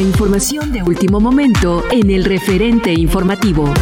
[0.00, 3.72] Información de último momento en el referente informativo.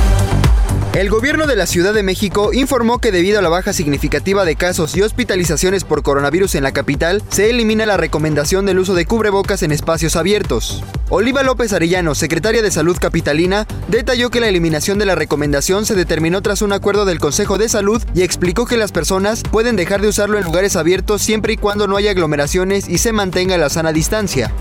[0.94, 4.56] El gobierno de la Ciudad de México informó que debido a la baja significativa de
[4.56, 9.06] casos y hospitalizaciones por coronavirus en la capital, se elimina la recomendación del uso de
[9.06, 10.82] cubrebocas en espacios abiertos.
[11.08, 15.94] Oliva López Arellano, secretaria de Salud Capitalina, detalló que la eliminación de la recomendación se
[15.94, 20.00] determinó tras un acuerdo del Consejo de Salud y explicó que las personas pueden dejar
[20.00, 23.70] de usarlo en lugares abiertos siempre y cuando no haya aglomeraciones y se mantenga la
[23.70, 24.52] sana distancia.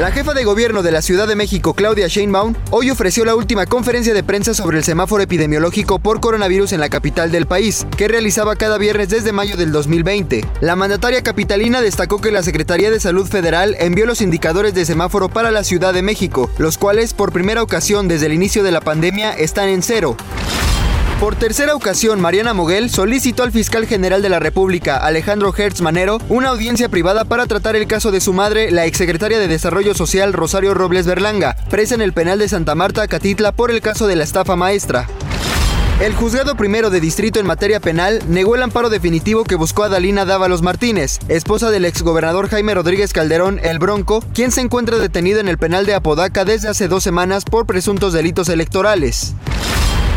[0.00, 3.64] La jefa de gobierno de la Ciudad de México, Claudia Sheinbaum, hoy ofreció la última
[3.64, 8.08] conferencia de prensa sobre el semáforo epidemiológico por coronavirus en la capital del país, que
[8.08, 10.44] realizaba cada viernes desde mayo del 2020.
[10.60, 15.28] La mandataria capitalina destacó que la Secretaría de Salud Federal envió los indicadores de semáforo
[15.28, 18.80] para la Ciudad de México, los cuales por primera ocasión desde el inicio de la
[18.80, 20.16] pandemia están en cero.
[21.20, 26.18] Por tercera ocasión, Mariana Moguel solicitó al fiscal general de la República, Alejandro Hertz Manero,
[26.28, 30.32] una audiencia privada para tratar el caso de su madre, la exsecretaria de Desarrollo Social
[30.32, 34.16] Rosario Robles Berlanga, presa en el penal de Santa Marta, Catitla, por el caso de
[34.16, 35.06] la estafa maestra.
[36.00, 39.88] El juzgado primero de distrito en materia penal negó el amparo definitivo que buscó a
[39.88, 45.38] Dalina Dávalos Martínez, esposa del exgobernador Jaime Rodríguez Calderón, el Bronco, quien se encuentra detenido
[45.38, 49.34] en el penal de Apodaca desde hace dos semanas por presuntos delitos electorales.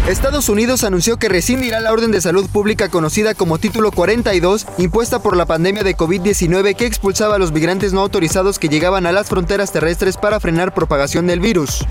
[0.08, 5.22] Estados Unidos anunció que rescindirá la orden de salud pública conocida como Título 42, impuesta
[5.22, 9.12] por la pandemia de COVID-19 que expulsaba a los migrantes no autorizados que llegaban a
[9.12, 11.86] las fronteras terrestres para frenar propagación del virus.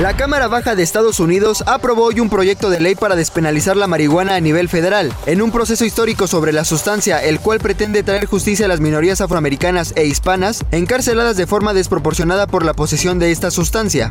[0.00, 3.86] La Cámara Baja de Estados Unidos aprobó hoy un proyecto de ley para despenalizar la
[3.86, 8.24] marihuana a nivel federal, en un proceso histórico sobre la sustancia, el cual pretende traer
[8.24, 13.30] justicia a las minorías afroamericanas e hispanas encarceladas de forma desproporcionada por la posesión de
[13.30, 14.08] esta sustancia.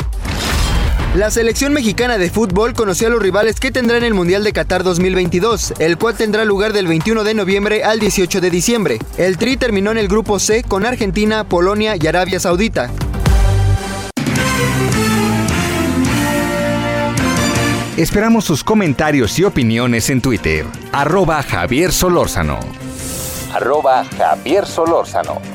[1.16, 4.52] La selección mexicana de fútbol conoció a los rivales que tendrá en el Mundial de
[4.52, 9.00] Qatar 2022, el cual tendrá lugar del 21 de noviembre al 18 de diciembre.
[9.18, 12.92] El Tri terminó en el grupo C con Argentina, Polonia y Arabia Saudita.
[17.96, 20.66] Esperamos sus comentarios y opiniones en Twitter.
[20.92, 22.60] Arroba Javier Solórzano.
[23.54, 25.55] Arroba Javier Solórzano.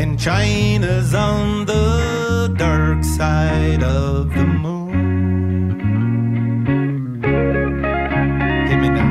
[0.00, 4.94] And China's on the dark side of the moon.
[8.68, 9.10] Hit me now.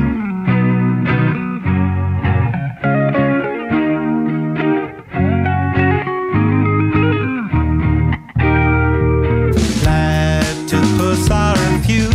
[9.82, 12.08] Platypus are few.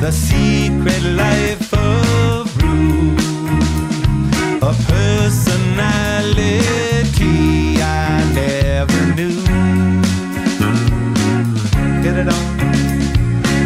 [0.00, 3.16] The secret life of Rue.
[4.62, 6.09] A personality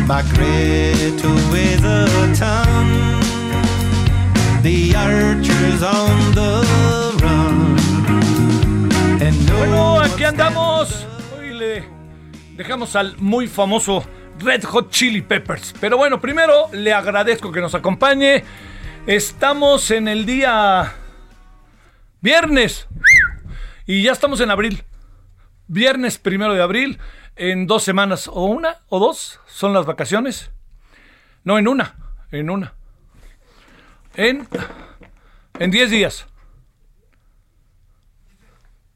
[0.06, 2.06] My Greta weighs a
[2.38, 3.20] ton.
[4.62, 6.62] The archer's on the
[7.22, 7.76] run.
[9.22, 11.06] And no Bueno, aquí andamos.
[11.38, 11.84] Hoy le
[12.54, 14.04] dejamos al muy famoso
[14.40, 15.74] Red Hot Chili Peppers.
[15.80, 18.44] Pero bueno, primero le agradezco que nos acompañe.
[19.06, 20.92] Estamos en el día
[22.20, 22.88] viernes
[23.86, 24.84] y ya estamos en abril.
[25.66, 26.98] Viernes primero de abril,
[27.36, 30.50] en dos semanas, o una o dos, son las vacaciones.
[31.42, 31.96] No, en una,
[32.30, 32.74] en una.
[34.14, 34.48] En,
[35.58, 36.26] en 10 días.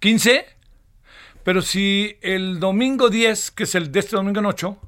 [0.00, 0.46] 15.
[1.44, 4.79] Pero si el domingo 10, que es el de este domingo en 8,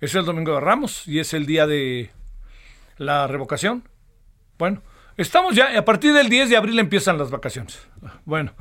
[0.00, 2.10] es el domingo de Ramos y es el día de
[2.96, 3.88] la revocación.
[4.58, 4.82] Bueno,
[5.16, 7.80] estamos ya, a partir del 10 de abril empiezan las vacaciones.
[8.24, 8.54] Bueno,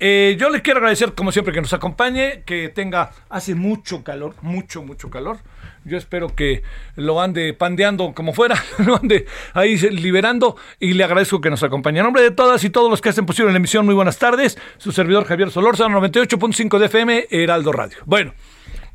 [0.00, 4.34] eh, yo le quiero agradecer, como siempre, que nos acompañe, que tenga, hace mucho calor,
[4.40, 5.38] mucho, mucho calor.
[5.84, 6.62] Yo espero que
[6.96, 11.98] lo ande pandeando como fuera, lo ande ahí liberando y le agradezco que nos acompañe.
[11.98, 14.56] En nombre de todas y todos los que hacen posible la emisión, muy buenas tardes.
[14.78, 17.98] Su servidor Javier Solorza, 98.5 de FM, Heraldo Radio.
[18.06, 18.32] Bueno,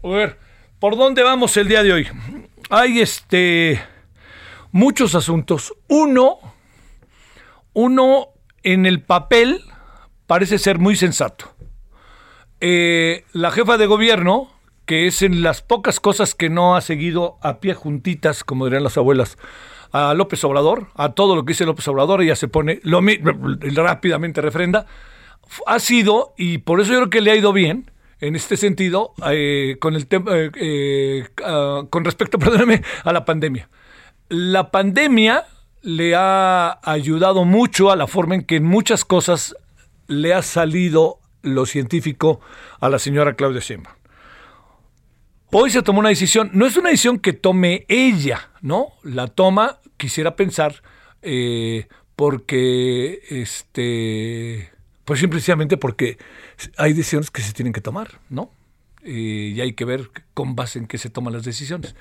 [0.03, 0.39] a ver,
[0.79, 2.07] ¿por dónde vamos el día de hoy?
[2.71, 3.79] Hay este
[4.71, 5.71] muchos asuntos.
[5.87, 6.39] Uno,
[7.73, 8.29] uno
[8.63, 9.61] en el papel
[10.27, 11.53] parece ser muy sensato.
[12.61, 14.49] Eh, la jefa de gobierno,
[14.85, 18.83] que es en las pocas cosas que no ha seguido a pie juntitas, como dirían
[18.83, 19.37] las abuelas,
[19.91, 24.87] a López Obrador, a todo lo que dice López Obrador, ella se pone rápidamente refrenda,
[25.65, 29.13] ha sido, y por eso yo creo que le ha ido bien, en este sentido,
[29.29, 30.07] eh, con el
[30.55, 33.69] eh, ah, con respecto, perdóname, a la pandemia.
[34.29, 35.45] La pandemia
[35.81, 39.55] le ha ayudado mucho a la forma en que en muchas cosas
[40.07, 42.41] le ha salido lo científico
[42.79, 43.95] a la señora Claudia Sheinbaum.
[45.51, 48.87] Hoy se tomó una decisión, no es una decisión que tome ella, ¿no?
[49.03, 50.81] La toma, quisiera pensar,
[51.21, 54.71] eh, porque, este,
[55.05, 56.17] pues simplemente porque
[56.77, 58.51] hay decisiones que se tienen que tomar, ¿no?
[59.03, 61.95] Eh, y hay que ver con base en qué se toman las decisiones.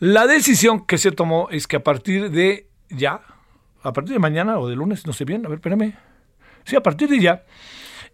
[0.00, 3.20] La decisión que se tomó es que a partir de ya,
[3.82, 5.94] a partir de mañana o de lunes, no sé bien, a ver, espérame,
[6.68, 7.44] Sí, a partir de ya,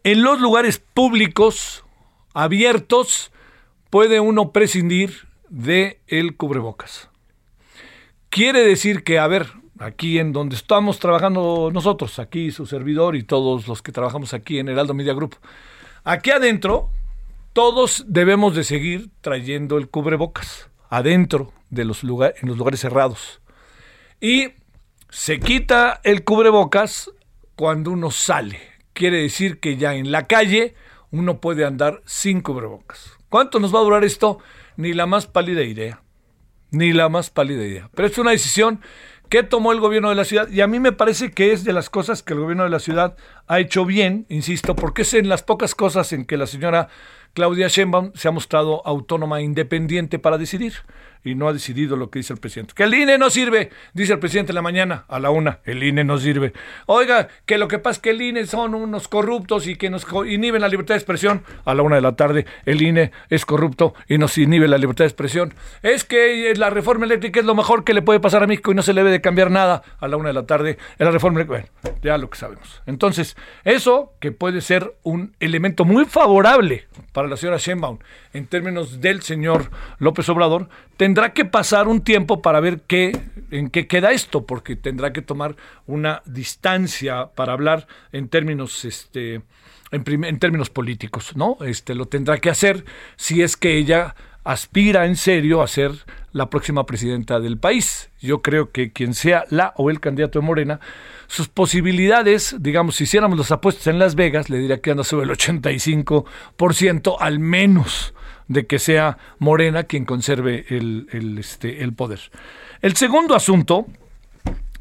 [0.04, 1.84] en los lugares públicos
[2.34, 3.32] abiertos
[3.90, 7.10] puede uno prescindir de el cubrebocas.
[8.28, 9.48] Quiere decir que, a ver,
[9.80, 14.60] aquí en donde estamos trabajando nosotros, aquí su servidor y todos los que trabajamos aquí
[14.60, 15.34] en Heraldo Media Group,
[16.04, 16.90] aquí adentro
[17.54, 23.40] todos debemos de seguir trayendo el cubrebocas adentro de los en los lugares cerrados.
[24.20, 24.50] Y
[25.10, 27.10] se quita el cubrebocas
[27.56, 28.60] cuando uno sale.
[28.92, 30.74] Quiere decir que ya en la calle
[31.10, 33.12] uno puede andar sin cubrebocas.
[33.28, 34.38] ¿Cuánto nos va a durar esto?
[34.76, 36.02] Ni la más pálida idea.
[36.70, 37.90] Ni la más pálida idea.
[37.94, 38.80] Pero es una decisión
[39.28, 41.72] que tomó el gobierno de la ciudad y a mí me parece que es de
[41.72, 43.16] las cosas que el gobierno de la ciudad
[43.46, 46.88] ha hecho bien, insisto, porque es en las pocas cosas en que la señora
[47.32, 50.74] Claudia Sheinbaum se ha mostrado autónoma e independiente para decidir
[51.24, 52.74] y no ha decidido lo que dice el presidente.
[52.74, 55.82] Que el INE no sirve, dice el presidente en la mañana, a la una, el
[55.82, 56.52] INE no sirve.
[56.86, 60.06] Oiga, que lo que pasa es que el INE son unos corruptos y que nos
[60.26, 63.94] inhiben la libertad de expresión, a la una de la tarde, el INE es corrupto
[64.08, 65.54] y nos inhibe la libertad de expresión.
[65.82, 68.74] Es que la reforma eléctrica es lo mejor que le puede pasar a México y
[68.74, 71.40] no se le debe de cambiar nada, a la una de la tarde, la reforma
[71.40, 71.70] eléctrica.
[71.82, 72.82] Bueno, ya lo que sabemos.
[72.86, 77.98] Entonces, eso que puede ser un elemento muy favorable para la señora Sheinbaum
[78.32, 80.68] en términos del señor López Obrador,
[81.14, 83.12] tendrá que pasar un tiempo para ver qué,
[83.52, 85.54] en qué queda esto, porque tendrá que tomar
[85.86, 89.42] una distancia para hablar en términos, este,
[89.92, 91.58] en, en términos políticos, ¿no?
[91.64, 95.92] Este, lo tendrá que hacer si es que ella aspira en serio a ser
[96.32, 98.10] la próxima presidenta del país.
[98.20, 100.80] Yo creo que quien sea la o el candidato de Morena,
[101.28, 105.26] sus posibilidades, digamos, si hiciéramos los apuestos en Las Vegas, le diría que anda sobre
[105.26, 108.14] el 85% al menos
[108.48, 112.20] de que sea Morena quien conserve el, este, el poder.
[112.82, 113.86] El segundo asunto,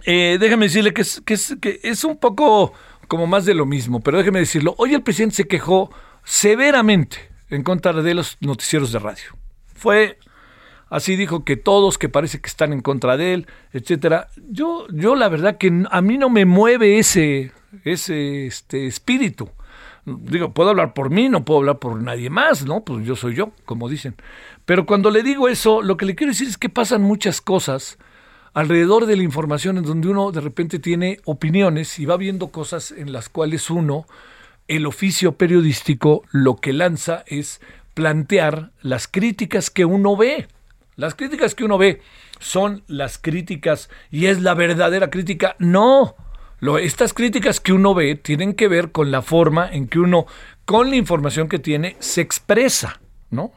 [0.05, 2.73] eh, déjeme decirle que es, que, es, que es un poco
[3.07, 5.91] como más de lo mismo, pero déjeme decirlo, hoy el presidente se quejó
[6.23, 7.17] severamente
[7.49, 9.37] en contra de los noticieros de radio.
[9.73, 10.17] Fue
[10.89, 14.29] así dijo que todos que parece que están en contra de él, etcétera.
[14.49, 17.51] Yo yo la verdad que a mí no me mueve ese
[17.83, 19.49] ese este espíritu
[20.05, 22.83] digo, puedo hablar por mí, no puedo hablar por nadie más, ¿no?
[22.83, 24.15] Pues yo soy yo, como dicen.
[24.65, 27.97] Pero cuando le digo eso, lo que le quiero decir es que pasan muchas cosas
[28.53, 32.91] alrededor de la información en donde uno de repente tiene opiniones y va viendo cosas
[32.91, 34.05] en las cuales uno,
[34.67, 37.61] el oficio periodístico, lo que lanza es
[37.93, 40.47] plantear las críticas que uno ve.
[40.95, 42.01] Las críticas que uno ve
[42.39, 45.55] son las críticas y es la verdadera crítica.
[45.57, 46.15] No,
[46.79, 50.25] estas críticas que uno ve tienen que ver con la forma en que uno,
[50.65, 53.51] con la información que tiene, se expresa, ¿no?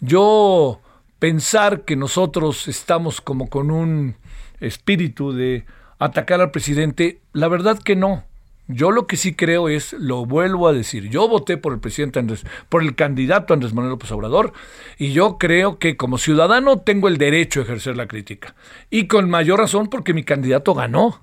[0.00, 0.80] Yo
[1.18, 4.16] pensar que nosotros estamos como con un
[4.60, 5.64] espíritu de
[5.98, 8.24] atacar al presidente, la verdad que no.
[8.66, 12.18] Yo lo que sí creo es, lo vuelvo a decir, yo voté por el presidente
[12.18, 14.52] Andrés, por el candidato Andrés Manuel López Obrador,
[14.98, 18.54] y yo creo que como ciudadano tengo el derecho a ejercer la crítica.
[18.90, 21.20] Y con mayor razón porque mi candidato ganó.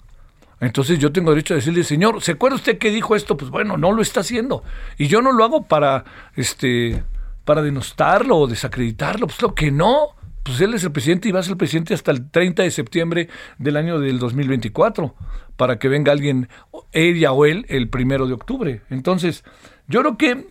[0.60, 3.36] Entonces yo tengo derecho a decirle, señor, ¿se acuerda usted que dijo esto?
[3.38, 4.64] Pues bueno, no lo está haciendo.
[4.98, 7.04] Y yo no lo hago para, este,
[7.44, 11.40] para denostarlo o desacreditarlo, pues lo que no pues él es el presidente y va
[11.40, 15.16] a ser el presidente hasta el 30 de septiembre del año del 2024,
[15.58, 16.50] para que venga alguien,
[16.92, 18.82] ella o él, el primero de octubre.
[18.92, 19.44] Entonces,
[19.88, 20.48] yo creo que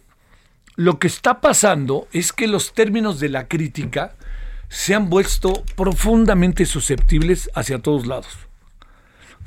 [0.75, 4.17] lo que está pasando es que los términos de la crítica
[4.69, 8.37] se han vuelto profundamente susceptibles hacia todos lados.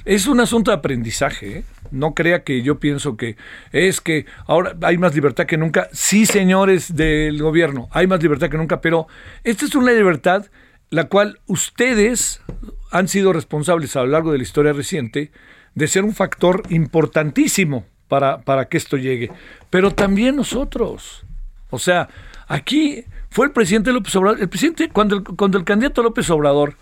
[0.08, 1.58] Es un asunto de aprendizaje.
[1.58, 1.64] ¿eh?
[1.92, 3.36] No crea que yo pienso que
[3.74, 5.90] es que ahora hay más libertad que nunca.
[5.92, 9.08] Sí, señores del gobierno, hay más libertad que nunca, pero
[9.44, 10.46] esta es una libertad
[10.92, 12.42] la cual ustedes
[12.90, 15.34] han sido responsables a lo largo de la historia reciente
[15.76, 19.30] de ser un factor importantísimo para, para que esto llegue.
[19.70, 21.26] Pero también nosotros.
[21.70, 22.08] O sea,
[22.48, 26.76] aquí fue el presidente López Obrador, el presidente, cuando el, cuando el candidato López Obrador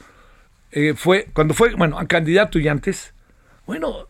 [0.71, 3.14] eh, fue, cuando fue, bueno, candidato y antes,
[3.65, 4.09] bueno,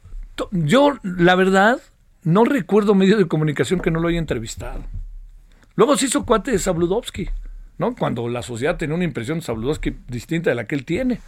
[0.51, 1.79] yo la verdad
[2.23, 4.83] no recuerdo medio de comunicación que no lo haya entrevistado.
[5.75, 7.29] Luego se hizo cuate de Sabludovsky,
[7.77, 7.95] ¿no?
[7.95, 11.19] Cuando la sociedad tenía una impresión de Sabludovsky distinta de la que él tiene.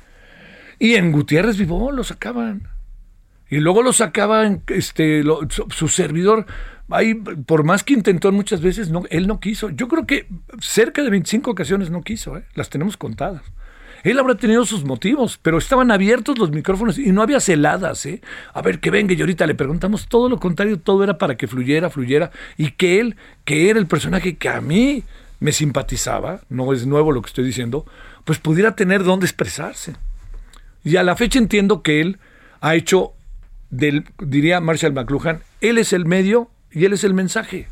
[0.80, 2.68] Y en Gutiérrez Vivó lo sacaban.
[3.50, 6.46] Y luego lo sacaban este, su, servidor.
[6.90, 9.70] Ahí, por más que intentó muchas veces, no, él no quiso.
[9.70, 10.28] Yo creo que
[10.60, 12.44] cerca de 25 ocasiones no quiso, ¿eh?
[12.56, 13.44] las tenemos contadas.
[14.04, 18.22] Él habrá tenido sus motivos, pero estaban abiertos los micrófonos y no había celadas, ¿eh?
[18.54, 21.48] A ver, que venga y ahorita le preguntamos todo lo contrario, todo era para que
[21.48, 25.04] fluyera, fluyera, y que él, que era el personaje que a mí
[25.40, 27.86] me simpatizaba, no es nuevo lo que estoy diciendo,
[28.26, 29.96] pues pudiera tener dónde expresarse.
[30.84, 32.20] Y a la fecha entiendo que él
[32.62, 33.14] ha hecho
[33.70, 37.68] del, diría Marshall McLuhan, él es el medio y él es el mensaje.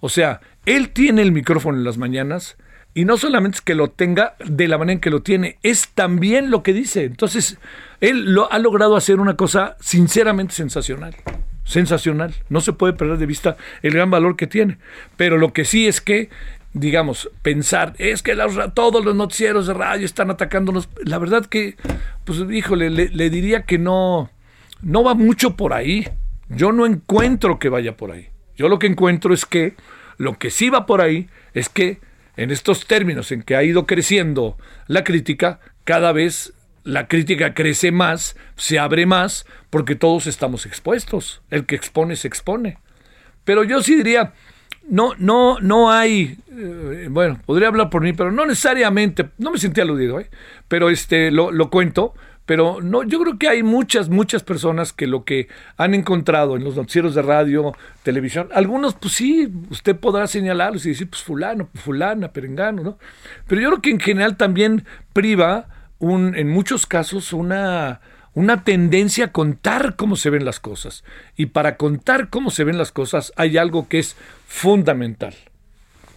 [0.00, 2.56] O sea, él tiene el micrófono en las mañanas,
[2.94, 5.88] y no solamente es que lo tenga de la manera en que lo tiene, es
[5.88, 7.04] también lo que dice.
[7.04, 7.58] Entonces,
[8.00, 11.16] él lo ha logrado hacer una cosa sinceramente sensacional.
[11.64, 12.34] Sensacional.
[12.48, 14.78] No se puede perder de vista el gran valor que tiene.
[15.16, 16.30] Pero lo que sí es que,
[16.72, 18.36] digamos, pensar, es que
[18.74, 20.88] todos los noticieros de radio están atacándonos.
[21.02, 21.76] La verdad que,
[22.24, 24.30] pues, híjole, le, le diría que no,
[24.82, 26.06] no va mucho por ahí.
[26.48, 28.28] Yo no encuentro que vaya por ahí.
[28.56, 29.74] Yo lo que encuentro es que
[30.16, 31.98] lo que sí va por ahí es que
[32.36, 36.52] en estos términos en que ha ido creciendo la crítica, cada vez
[36.84, 41.42] la crítica crece más, se abre más, porque todos estamos expuestos.
[41.50, 42.78] El que expone se expone.
[43.44, 44.32] Pero yo sí diría,
[44.88, 49.58] no, no, no hay, eh, bueno, podría hablar por mí, pero no necesariamente, no me
[49.58, 50.30] sentí aludido, ¿eh?
[50.68, 52.14] pero este, lo, lo cuento,
[52.46, 56.64] pero no, yo creo que hay muchas, muchas personas que lo que han encontrado en
[56.64, 61.68] los noticieros de radio, televisión, algunos, pues sí, usted podrá señalarlos y decir, pues fulano,
[61.74, 62.98] fulana, perengano, ¿no?
[63.46, 64.84] Pero yo creo que en general también
[65.14, 68.00] priva un, en muchos casos una,
[68.34, 71.02] una tendencia a contar cómo se ven las cosas.
[71.36, 75.34] Y para contar cómo se ven las cosas hay algo que es fundamental,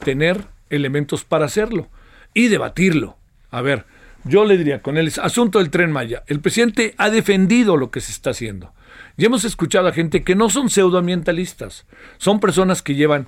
[0.03, 1.87] tener elementos para hacerlo
[2.33, 3.15] y debatirlo.
[3.49, 3.85] A ver,
[4.27, 8.01] yo le diría, con el asunto del tren Maya, el presidente ha defendido lo que
[8.01, 8.73] se está haciendo.
[9.17, 11.85] Y hemos escuchado a gente que no son pseudoambientalistas,
[12.17, 13.27] son personas que llevan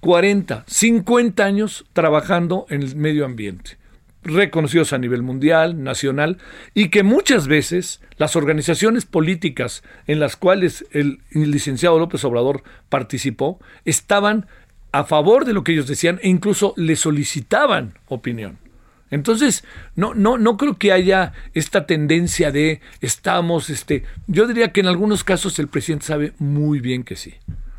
[0.00, 3.78] 40, 50 años trabajando en el medio ambiente,
[4.22, 6.38] reconocidos a nivel mundial, nacional,
[6.74, 12.62] y que muchas veces las organizaciones políticas en las cuales el, el licenciado López Obrador
[12.88, 14.46] participó estaban
[14.92, 18.58] a favor de lo que ellos decían e incluso le solicitaban opinión.
[19.10, 19.64] Entonces,
[19.96, 24.86] no, no, no creo que haya esta tendencia de estamos, este, yo diría que en
[24.86, 27.34] algunos casos el presidente sabe muy bien que sí.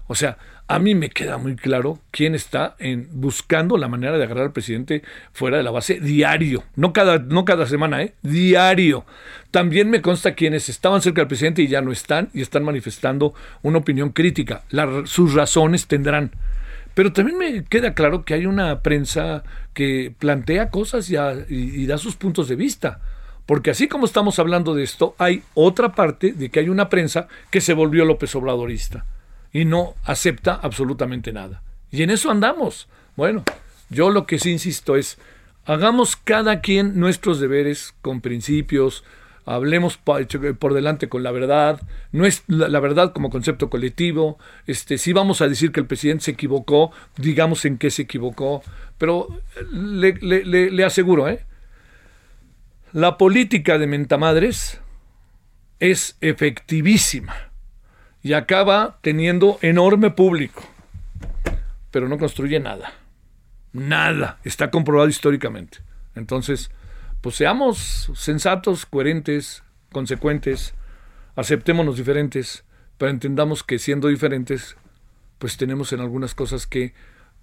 [0.08, 4.24] O sea, a mí me queda muy claro quién está en, buscando la manera de
[4.24, 5.02] agarrar al presidente
[5.34, 8.14] fuera de la base diario, no cada, no cada semana, ¿eh?
[8.22, 9.04] diario.
[9.50, 13.34] También me consta quienes estaban cerca del presidente y ya no están y están manifestando
[13.64, 14.64] una opinión crítica.
[15.06, 16.32] sus razones tendrán.
[16.94, 19.44] Pero también me queda claro que hay una prensa
[19.74, 23.00] que plantea cosas y, da sus puntos de vista.
[23.46, 27.28] Porque así como estamos hablando de esto, hay otra parte de que hay una prensa
[27.50, 29.06] que se volvió López Obradorista
[29.52, 31.64] y no acepta absolutamente nada.
[31.92, 32.88] Y en eso andamos.
[33.16, 33.44] Bueno,
[33.90, 35.18] yo lo que sí insisto es,
[35.66, 39.04] hagamos cada quien nuestros deberes con principios,
[39.56, 44.38] hablemos por delante con la verdad, no es la, verdad como concepto colectivo,
[44.68, 48.62] este, si vamos a decir que el presidente se equivocó, digamos en qué se equivocó,
[48.98, 49.28] pero
[49.72, 51.46] le, le aseguro, ¿eh?
[52.94, 54.82] la política de mentamadres
[55.80, 57.36] es efectivísima
[58.22, 60.64] y acaba teniendo enorme público,
[61.92, 62.94] pero no construye nada,
[63.74, 65.80] nada, está comprobado históricamente.
[66.16, 66.72] Entonces,
[67.22, 70.74] pues seamos sensatos, coherentes, consecuentes,
[71.36, 72.64] aceptémonos diferentes,
[72.98, 74.78] pero entendamos que siendo diferentes,
[75.38, 76.94] pues tenemos en algunas cosas que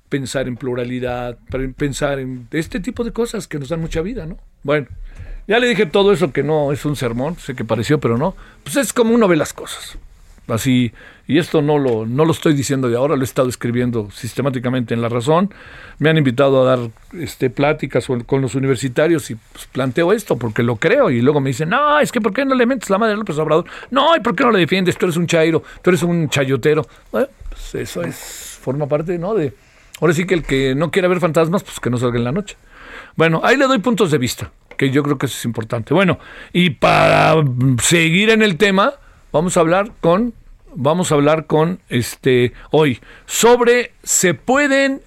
[0.09, 1.39] pensar en pluralidad,
[1.77, 4.39] pensar en este tipo de cosas que nos dan mucha vida, ¿no?
[4.63, 4.87] Bueno,
[5.49, 8.37] ya le dije todo eso que no es un sermón, sé que pareció, pero no.
[8.63, 9.99] Pues es como uno ve las cosas.
[10.49, 10.93] Así,
[11.27, 14.95] y esto no lo, no lo estoy diciendo de ahora, lo he estado escribiendo sistemáticamente
[14.95, 15.53] en La Razón.
[15.99, 20.63] Me han invitado a dar este, pláticas con los universitarios y pues, planteo esto porque
[20.63, 21.11] lo creo.
[21.11, 23.17] Y luego me dicen, no, es que ¿por qué no le metes la madre a
[23.17, 23.65] López Obrador?
[23.91, 24.97] No, ¿y por qué no le defiendes?
[24.97, 26.87] Tú eres un chairo, tú eres un chayotero.
[27.11, 29.35] Bueno, pues eso es, forma parte, ¿no?
[29.35, 29.53] De,
[30.01, 32.33] ahora sí que el que no quiera ver fantasmas, pues que no salga en la
[32.33, 32.57] noche.
[33.17, 35.93] Bueno, ahí le doy puntos de vista, que yo creo que eso es importante.
[35.93, 36.21] Bueno,
[36.53, 37.35] y para
[37.83, 38.95] seguir en el tema
[39.37, 40.33] vamos a hablar con,
[40.75, 45.03] vamos a hablar con este hoy sobre se pueden,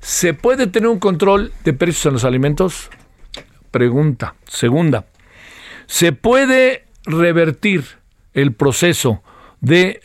[0.00, 2.88] se puede tener un control de precios en los alimentos.
[3.70, 4.34] Pregunta.
[4.48, 5.04] Segunda,
[5.84, 7.84] se puede revertir
[8.32, 9.22] el proceso
[9.60, 10.00] de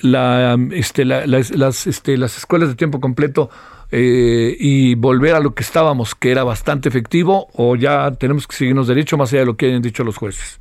[0.74, 3.50] este, las, este, las escuelas de tiempo completo
[3.90, 8.56] eh, y volver a lo que estábamos, que era bastante efectivo, o ya tenemos que
[8.58, 10.60] seguirnos derecho más allá de lo que hayan dicho los jueces.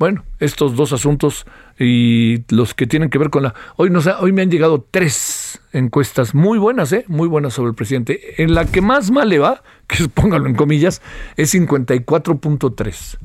[0.00, 1.44] Bueno, estos dos asuntos
[1.82, 3.54] y los que tienen que ver con la...
[3.76, 7.06] Hoy, no sé, hoy me han llegado tres encuestas muy buenas, ¿eh?
[7.08, 8.42] Muy buenas sobre el presidente.
[8.42, 11.00] En la que más mal le va, que póngalo en comillas,
[11.38, 13.16] es 54.3.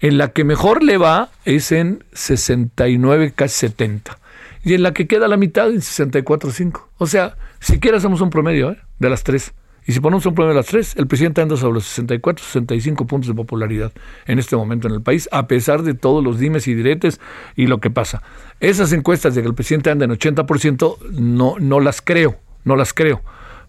[0.00, 4.18] En la que mejor le va es en 69, casi 70.
[4.64, 6.80] Y en la que queda la mitad en 64.5.
[6.96, 8.78] O sea, siquiera hacemos un promedio ¿eh?
[8.98, 9.52] de las tres.
[9.88, 13.06] Y si ponemos un promedio de las tres, el presidente anda sobre los 64, 65
[13.06, 13.90] puntos de popularidad
[14.26, 17.22] en este momento en el país, a pesar de todos los dimes y diretes
[17.56, 18.22] y lo que pasa.
[18.60, 22.92] Esas encuestas de que el presidente anda en 80%, no, no las creo, no las
[22.92, 23.22] creo.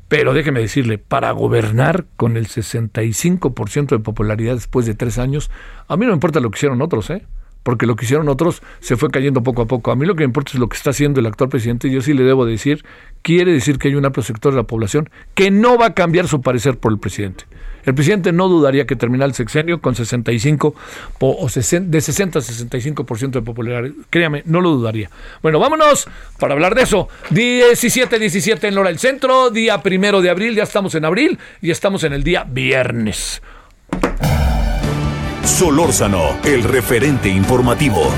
[0.10, 5.50] Pero déjeme decirle, para gobernar con el 65% de popularidad después de tres años,
[5.88, 7.26] a mí no me importa lo que hicieron otros, ¿eh?
[7.64, 9.92] porque lo que hicieron otros se fue cayendo poco a poco.
[9.92, 11.92] A mí lo que me importa es lo que está haciendo el actual presidente, y
[11.92, 12.84] yo sí le debo decir,
[13.22, 16.28] quiere decir que hay un amplio sector de la población que no va a cambiar
[16.28, 17.46] su parecer por el presidente.
[17.86, 20.76] El presidente no dudaría que termine el sexenio con 65
[21.20, 23.96] o de 60 a 65% de popularidad.
[24.10, 25.10] Créame, no lo dudaría.
[25.42, 26.08] Bueno, vámonos
[26.40, 27.08] para hablar de eso.
[27.32, 31.72] 17, 17 en Lora del Centro, día primero de abril, ya estamos en abril y
[31.72, 33.42] estamos en el día viernes.
[35.44, 38.14] Solórzano, el referente informativo.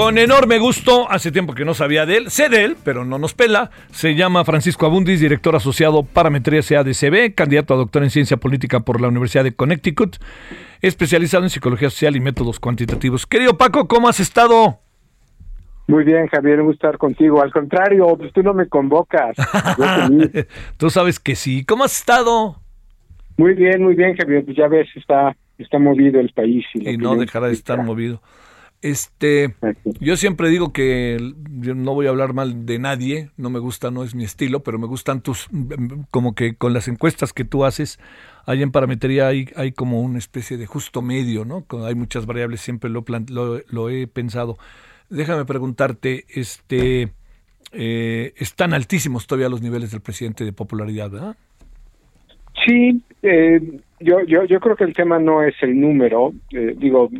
[0.00, 3.18] Con enorme gusto, hace tiempo que no sabía de él, sé de él, pero no
[3.18, 3.70] nos pela.
[3.90, 8.98] Se llama Francisco Abundis, director asociado Parametría CADCB, candidato a doctor en ciencia política por
[8.98, 10.16] la Universidad de Connecticut,
[10.80, 13.26] especializado en psicología social y métodos cuantitativos.
[13.26, 14.78] Querido Paco, ¿cómo has estado?
[15.86, 17.42] Muy bien, Javier, un gusto estar contigo.
[17.42, 19.36] Al contrario, pues tú no me convocas.
[20.78, 21.66] tú sabes que sí.
[21.66, 22.56] ¿Cómo has estado?
[23.36, 24.46] Muy bien, muy bien, Javier.
[24.46, 26.64] Pues ya ves, está, está movido el país.
[26.72, 28.22] Y, no dejará de estar movido.
[28.82, 29.54] Este,
[30.00, 31.18] yo siempre digo que
[31.60, 34.60] yo no voy a hablar mal de nadie, no me gusta, no es mi estilo,
[34.60, 35.48] pero me gustan tus,
[36.10, 37.98] como que con las encuestas que tú haces,
[38.46, 41.66] ahí en parametría hay, hay como una especie de justo medio, ¿no?
[41.84, 44.56] Hay muchas variables, siempre lo, lo, lo he pensado
[45.10, 47.10] déjame preguntarte, este,
[47.72, 51.36] eh, están altísimos todavía los niveles del presidente de popularidad, ¿verdad?
[52.64, 53.60] Sí, eh,
[54.00, 57.10] yo, yo, yo creo que el tema no es el número, eh, digo,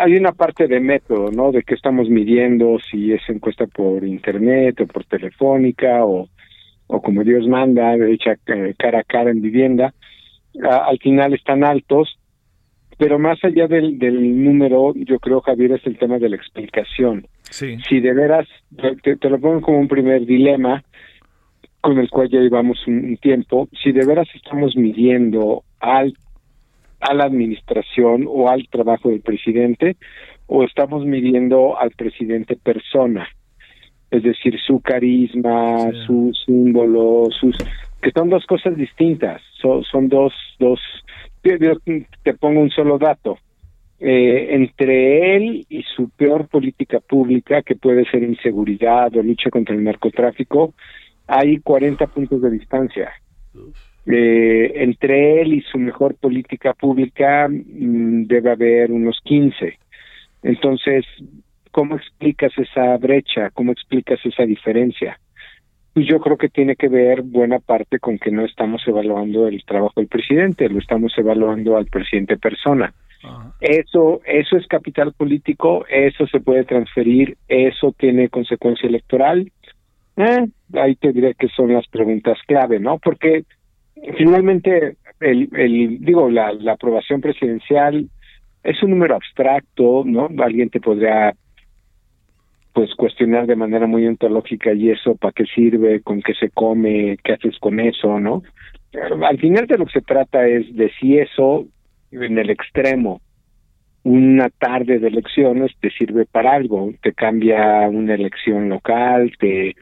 [0.00, 1.52] hay una parte de método, ¿no?
[1.52, 6.28] De qué estamos midiendo, si es encuesta por internet o por telefónica o,
[6.86, 8.36] o como Dios manda, hecha
[8.78, 9.92] cara a cara en vivienda.
[10.62, 12.18] al final están altos,
[12.98, 17.26] pero más allá del, del número, yo creo, Javier, es el tema de la explicación.
[17.50, 17.76] Sí.
[17.88, 18.46] Si de veras,
[19.02, 20.82] te, lo pongo como un primer dilema
[21.80, 26.14] con el cual ya llevamos un, tiempo, si de veras estamos midiendo al,
[27.02, 29.96] a la administración o al trabajo del presidente,
[30.46, 33.28] o estamos midiendo al presidente persona,
[34.10, 37.56] es decir, su carisma, su símbolo, sus
[38.00, 40.80] que son dos cosas distintas, son, son dos, dos
[41.42, 41.58] te,
[42.22, 43.38] te pongo un solo dato.
[44.04, 49.76] eh, entre él y su peor política pública, que puede ser inseguridad o lucha contra
[49.76, 50.74] el narcotráfico,
[51.28, 53.12] hay 40 puntos de distancia.
[54.06, 59.78] Eh, entre él y su mejor política pública mm, debe haber unos 15.
[60.42, 61.04] Entonces,
[61.70, 63.50] ¿cómo explicas esa brecha?
[63.50, 65.18] ¿Cómo explicas esa diferencia?
[65.94, 69.62] Pues yo creo que tiene que ver buena parte con que no estamos evaluando el
[69.64, 72.92] trabajo del presidente, lo estamos evaluando al presidente persona.
[73.60, 79.52] Eso, eso es capital político, eso se puede transferir, eso tiene consecuencia electoral.
[80.16, 82.98] Eh, ahí te diré que son las preguntas clave, ¿no?
[82.98, 83.44] Porque
[84.16, 88.08] finalmente, el, el digo, la, la aprobación presidencial
[88.62, 90.28] es un número abstracto, ¿no?
[90.38, 91.34] Alguien te podría
[92.72, 97.18] pues cuestionar de manera muy ontológica y eso para qué sirve, con qué se come,
[97.22, 98.42] qué haces con eso, ¿no?
[99.26, 101.66] Al final de lo que se trata es de si eso
[102.10, 103.20] en el extremo
[104.04, 109.76] una tarde de elecciones te sirve para algo, te cambia una elección local, te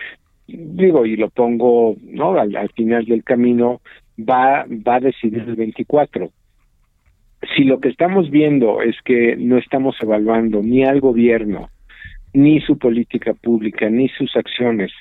[0.47, 2.39] digo y lo pongo, ¿no?
[2.39, 3.81] Al, al final del camino
[4.29, 6.31] va va a decidir el 24.
[7.57, 11.71] Si lo que estamos viendo es que no estamos evaluando ni al gobierno,
[12.33, 14.93] ni su política pública, ni sus acciones,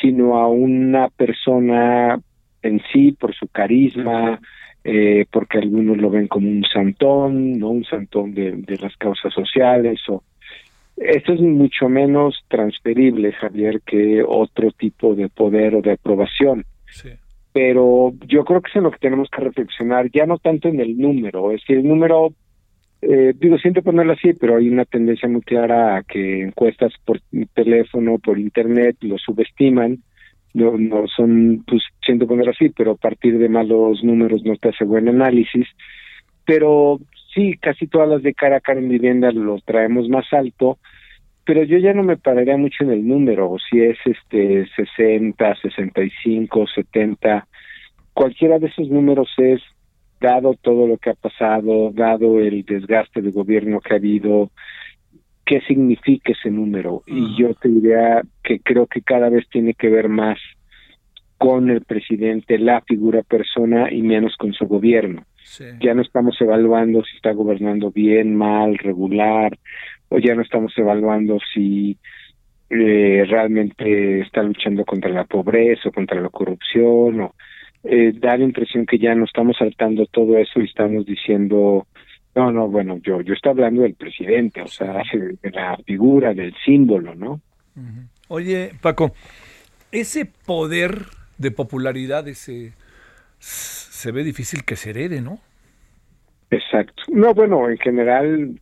[0.00, 2.20] sino a una persona
[2.62, 4.40] en sí por su carisma,
[4.82, 10.00] eh, porque algunos lo ven como un santón, no un santón de, las causas sociales
[10.08, 10.22] o
[10.96, 16.64] esto es mucho menos transferible, Javier, que otro tipo de poder o de aprobación.
[17.52, 20.80] Pero yo creo que es en lo que tenemos que reflexionar, ya no tanto en
[20.80, 22.32] el número, es que el número
[23.02, 27.20] eh, digo, siento ponerlo así, pero hay una tendencia muy clara a que encuestas por
[27.54, 30.02] teléfono, por internet, lo subestiman.
[30.52, 34.70] No, no son, pues siento ponerlo así, pero a partir de malos números no te
[34.70, 35.66] hace buen análisis.
[36.44, 36.98] Pero
[37.34, 40.78] sí, casi todas las de cara a cara en vivienda lo traemos más alto,
[41.44, 46.66] pero yo ya no me pararía mucho en el número, si es este 60, 65,
[46.74, 47.46] 70,
[48.12, 49.60] cualquiera de esos números es
[50.20, 54.50] dado todo lo que ha pasado, dado el desgaste de gobierno que ha habido,
[55.46, 57.02] qué significa ese número.
[57.06, 60.38] Y yo te diría que creo que cada vez tiene que ver más
[61.38, 65.24] con el presidente, la figura persona y menos con su gobierno.
[65.80, 69.58] Ya no estamos evaluando si está gobernando bien, mal, regular,
[70.10, 71.96] o ya no estamos evaluando si
[72.68, 77.34] eh, realmente está luchando contra la pobreza o contra la corrupción o
[77.84, 81.86] eh, da la impresión que ya no estamos saltando todo eso y estamos diciendo,
[82.34, 86.54] no, no, bueno, yo, yo estoy hablando del presidente, o sea, de la figura, del
[86.64, 87.40] símbolo, ¿no?
[88.28, 89.12] Oye, Paco,
[89.90, 91.06] ese poder
[91.38, 92.72] de popularidad, ese
[93.38, 95.38] se ve difícil que se herede, ¿no?
[96.50, 97.02] Exacto.
[97.08, 98.60] No, bueno, en general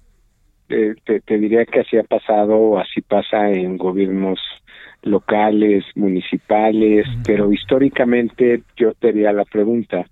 [0.68, 4.38] eh, te, te, diría que así ha pasado, así pasa en gobiernos
[5.02, 10.07] locales, municipales, pero históricamente yo te haría la pregunta,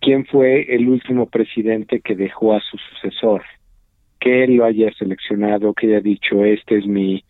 [0.00, 3.42] ¿quién fue el último presidente que dejó a su sucesor?
[4.20, 7.24] Que él lo haya seleccionado, que haya dicho, este es mi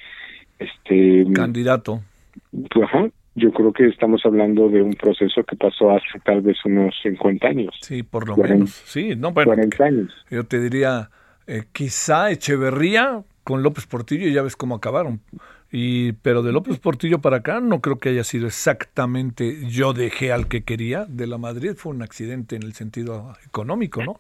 [0.59, 2.03] este candidato.
[2.51, 2.89] Pues,
[3.35, 7.47] yo creo que estamos hablando de un proceso que pasó hace tal vez unos 50
[7.47, 7.75] años.
[7.83, 8.71] Sí, por lo menos.
[8.71, 10.27] Sí, no, bueno, 40 años.
[10.31, 11.11] Yo te diría,
[11.47, 15.21] eh, quizá Echeverría con López Portillo, ya ves cómo acabaron.
[15.71, 20.33] Y, pero de López Portillo para acá no creo que haya sido exactamente yo dejé
[20.33, 21.05] al que quería.
[21.07, 24.19] De la Madrid fue un accidente en el sentido económico, ¿no?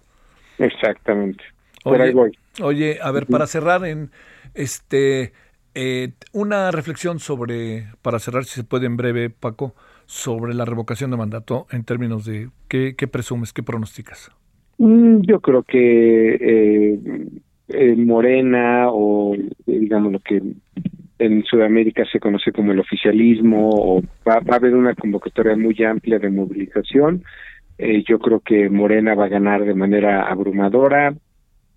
[0.59, 1.45] Exactamente.
[1.85, 2.15] Oye,
[2.63, 4.11] oye a ver, para cerrar en
[4.55, 5.33] este
[5.75, 9.75] eh, una reflexión sobre, para cerrar si se puede en breve, Paco,
[10.07, 14.31] sobre la revocación de mandato en términos de qué, qué presumes, qué pronosticas.
[14.79, 16.99] Mm, yo creo que
[17.69, 19.35] eh, Morena o
[19.67, 20.41] digamos lo que
[21.19, 26.19] en Sudamérica se conoce como el oficialismo o va, a haber una convocatoria muy amplia
[26.19, 27.23] de movilización.
[27.79, 31.15] Eh, yo creo que Morena va a ganar de manera abrumadora,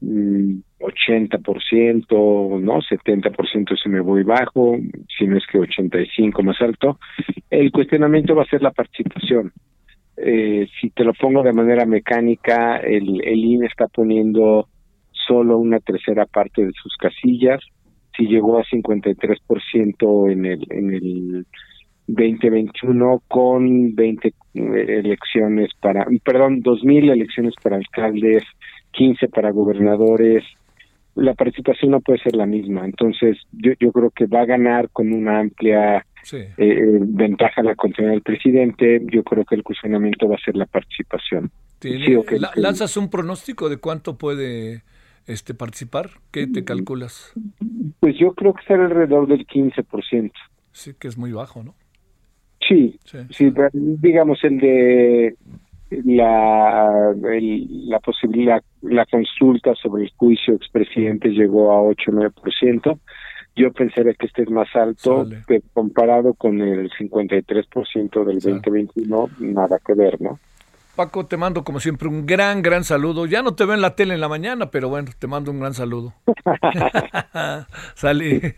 [0.01, 2.81] 80%, mm, ¿no?
[2.81, 4.77] 70% si me voy bajo,
[5.17, 6.99] si no es que 85 más alto.
[7.49, 9.51] El cuestionamiento va a ser la participación.
[10.21, 14.67] Eh, si te lo pongo de manera mecánica, el, el INE está poniendo
[15.12, 17.62] solo una tercera parte de sus casillas,
[18.17, 21.45] si llegó a 53% en el en el
[22.08, 28.43] 2021 con 20 elecciones para perdón, 2000 elecciones para alcaldes,
[28.91, 30.43] 15 para gobernadores.
[31.19, 34.89] La participación no puede ser la misma, entonces yo, yo creo que va a ganar
[34.89, 39.01] con una amplia eh, ventaja la continuidad del presidente.
[39.12, 41.51] Yo creo que el cuestionamiento va a ser la participación.
[42.55, 44.84] ¿Lanzas un pronóstico de cuánto puede
[45.27, 46.10] este participar?
[46.32, 47.34] ¿Qué te calculas?
[47.99, 50.32] Pues yo creo que será alrededor del 15%.
[50.71, 51.75] Sí, que es muy bajo, ¿no?
[52.67, 53.17] Sí, Sí.
[53.32, 55.36] sí, digamos el de
[55.91, 62.99] la el- la posibilidad la consulta sobre el juicio expresidente llegó a 8 9%.
[63.56, 68.56] Yo pensaría que este es más alto que comparado con el 53% del Sale.
[68.56, 70.39] 2021, nada que ver, ¿no?
[70.99, 73.25] Paco, te mando como siempre un gran, gran saludo.
[73.25, 75.62] Ya no te veo en la tele en la mañana, pero bueno, te mando un
[75.62, 76.13] gran saludo.
[77.95, 78.55] Sale.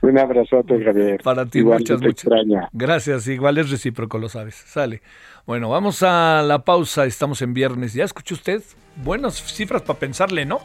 [0.00, 1.20] Un abrazote, Javier.
[1.24, 2.12] Para ti, Igual muchas, muchas.
[2.12, 2.68] extraña.
[2.70, 4.54] Gracias, igual es recíproco, lo sabes.
[4.54, 5.02] Sale.
[5.44, 7.04] Bueno, vamos a la pausa.
[7.04, 7.94] Estamos en viernes.
[7.94, 8.62] ¿Ya escuchó usted?
[9.02, 10.60] Buenas cifras para pensarle, ¿no?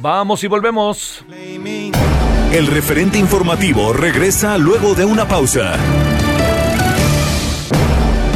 [0.00, 1.24] Vamos y volvemos.
[2.52, 5.72] El referente informativo regresa luego de una pausa.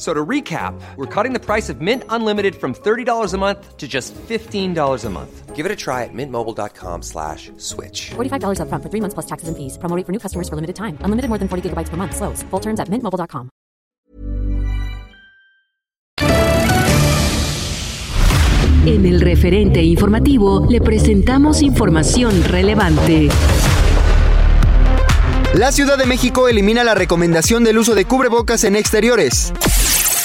[0.00, 3.86] So to recap, we're cutting the price of Mint Unlimited from $30 a month to
[3.86, 5.54] just $15 a month.
[5.54, 8.12] Give it a try at mintmobile.com slash switch.
[8.16, 9.76] $45 upfront for three months plus taxes and fees.
[9.76, 10.96] Promo rate for new customers for limited time.
[11.04, 12.16] Unlimited more than 40 gigabytes per month.
[12.16, 12.42] Slows.
[12.48, 13.50] Full terms at mintmobile.com.
[18.86, 23.28] En el referente informativo le presentamos información relevante.
[25.54, 29.52] La Ciudad de México elimina la recomendación del uso de cubrebocas en exteriores.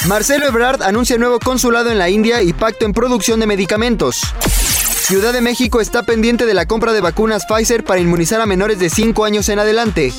[0.08, 4.22] Marcelo Ebrard anuncia nuevo consulado en la India y pacto en producción de medicamentos.
[5.08, 8.78] Ciudad de México está pendiente de la compra de vacunas Pfizer para inmunizar a menores
[8.78, 10.14] de 5 años en adelante.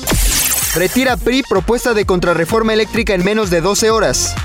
[0.75, 4.35] Retira PRI propuesta de contrarreforma eléctrica en menos de 12 horas.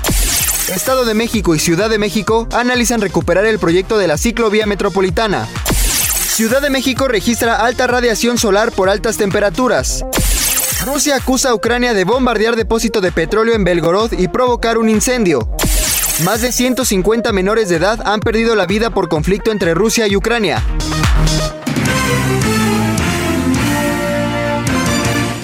[0.73, 5.49] Estado de México y Ciudad de México analizan recuperar el proyecto de la ciclovía metropolitana.
[6.33, 10.03] Ciudad de México registra alta radiación solar por altas temperaturas.
[10.85, 15.47] Rusia acusa a Ucrania de bombardear depósito de petróleo en Belgorod y provocar un incendio.
[16.25, 20.15] Más de 150 menores de edad han perdido la vida por conflicto entre Rusia y
[20.15, 20.61] Ucrania.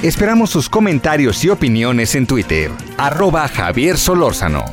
[0.04, 2.72] Esperamos sus comentarios y opiniones en Twitter.
[2.98, 4.66] Arroba Javier Solórzano.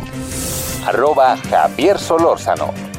[0.84, 2.95] Arroba Javier Solórzano.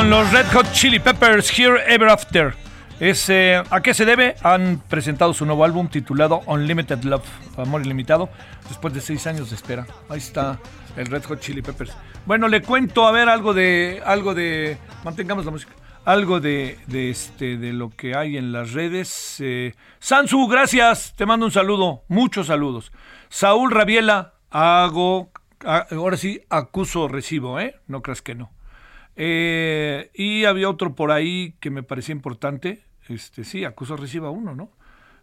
[0.00, 2.54] Con los Red Hot Chili Peppers Here Ever After.
[3.00, 4.34] Eh, ¿A qué se debe?
[4.42, 7.26] Han presentado su nuevo álbum titulado Unlimited Love,
[7.58, 8.30] Amor Ilimitado,
[8.66, 9.86] después de seis años de espera.
[10.08, 10.58] Ahí está
[10.96, 11.94] el Red Hot Chili Peppers.
[12.24, 15.72] Bueno, le cuento, a ver, algo de, algo de, mantengamos la música,
[16.06, 19.36] algo de, de este, de lo que hay en las redes.
[19.40, 22.90] Eh, Sansu, gracias, te mando un saludo, muchos saludos.
[23.28, 25.30] Saúl Rabiela, hago,
[25.62, 27.78] a- ahora sí, acuso recibo, ¿eh?
[27.86, 28.50] No creas que no.
[29.16, 32.84] Eh, y había otro por ahí que me parecía importante.
[33.08, 34.70] Este, sí, acuso reciba uno, ¿no?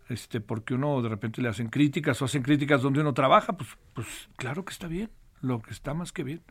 [0.10, 3.70] Este, porque uno de repente le hacen críticas o hacen críticas donde uno trabaja, pues,
[3.94, 5.10] pues claro que está bien,
[5.42, 6.42] lo que está más que bien.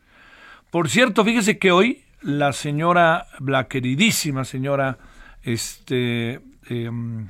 [0.70, 4.99] Por cierto, fíjese que hoy la señora, la queridísima señora,
[5.42, 7.29] este, em,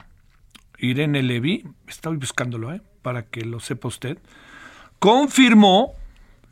[0.79, 2.81] Irene Levy, estoy buscándolo, ¿eh?
[3.03, 4.19] para que lo sepa usted,
[4.99, 5.95] confirmó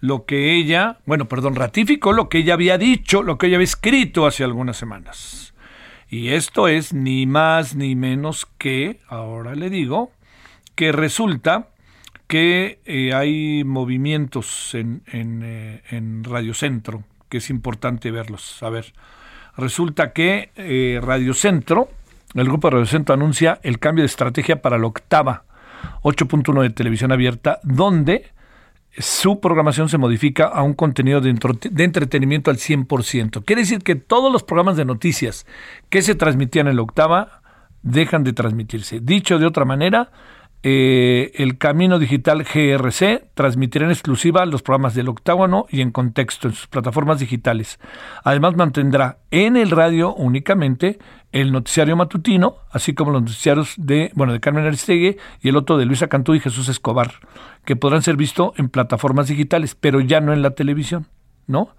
[0.05, 3.65] lo que ella, bueno, perdón, ratificó lo que ella había dicho, lo que ella había
[3.65, 5.55] escrito hace algunas semanas.
[6.11, 10.13] Y esto es ni más ni menos que, ahora le digo,
[10.75, 11.69] que resulta
[12.27, 18.63] que eh, hay movimientos en, en, eh, en Radio Centro, que es importante verlos.
[18.63, 18.93] A ver,
[19.57, 21.89] resulta que eh, Radio Centro,
[22.35, 25.45] el grupo de Radio Centro anuncia el cambio de estrategia para la octava
[26.03, 28.35] 8.1 de televisión abierta, donde
[28.99, 33.45] su programación se modifica a un contenido de, entretenimiento al 100%.
[33.45, 35.47] Quiere decir que todos los programas de noticias
[35.89, 37.43] que se transmitían en la octava
[37.83, 39.01] dejan de transmitirse.
[39.01, 40.11] Dicho de otra manera,
[40.67, 46.49] eh, el Camino Digital GRC transmitirá en exclusiva los programas del octágono y en contexto
[46.49, 47.79] en sus plataformas digitales.
[48.25, 50.99] Además mantendrá en el radio únicamente
[51.33, 55.77] el noticiario matutino, así como los noticiarios de, bueno, de Carmen Aristegui y el otro
[55.77, 57.13] de Luisa Cantú y Jesús Escobar,
[57.67, 61.09] que podrán ser vistos en plataformas digitales, pero ya no en la televisión,
[61.47, 61.77] ¿no?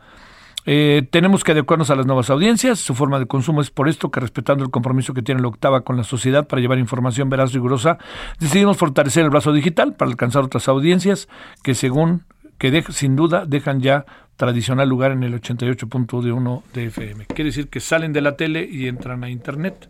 [0.65, 2.79] Eh, tenemos que adecuarnos a las nuevas audiencias.
[2.79, 5.81] Su forma de consumo es por esto que, respetando el compromiso que tiene la octava
[5.81, 7.97] con la sociedad para llevar información veraz rigurosa,
[8.39, 11.27] decidimos fortalecer el brazo digital para alcanzar otras audiencias
[11.63, 12.23] que, según
[12.57, 14.05] que sin duda dejan ya
[14.37, 17.25] tradicional lugar en el 88.1 de FM.
[17.27, 19.89] Quiere decir que salen de la tele y entran a Internet,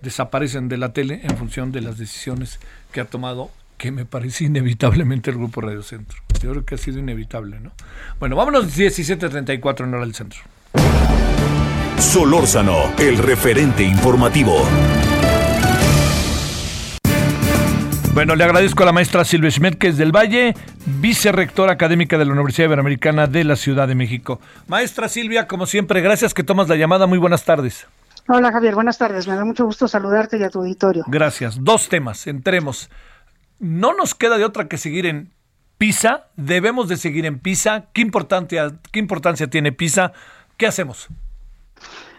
[0.00, 2.60] desaparecen de la tele en función de las decisiones
[2.92, 3.50] que ha tomado
[3.84, 6.16] que me parece inevitablemente el Grupo Radio Centro.
[6.40, 7.72] Yo creo que ha sido inevitable, ¿no?
[8.18, 10.40] Bueno, vámonos 17.34 en hora del centro.
[11.98, 14.66] Solórzano, el referente informativo.
[18.14, 20.54] Bueno, le agradezco a la maestra Silvia Schmidt, que es del Valle,
[20.86, 24.40] vicerrectora académica de la Universidad Iberoamericana de la Ciudad de México.
[24.66, 27.06] Maestra Silvia, como siempre, gracias que tomas la llamada.
[27.06, 27.86] Muy buenas tardes.
[28.28, 29.28] Hola Javier, buenas tardes.
[29.28, 31.04] Me da mucho gusto saludarte y a tu auditorio.
[31.06, 31.62] Gracias.
[31.62, 32.88] Dos temas, entremos
[33.58, 35.32] no nos queda de otra que seguir en
[35.78, 37.86] PISA, debemos de seguir en PISA.
[37.92, 40.12] ¿Qué importancia, qué importancia tiene PISA?
[40.56, 41.08] ¿Qué hacemos?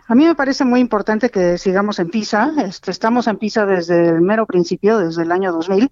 [0.07, 2.53] A mí me parece muy importante que sigamos en PISA.
[2.63, 5.89] Este, estamos en PISA desde el mero principio, desde el año 2000.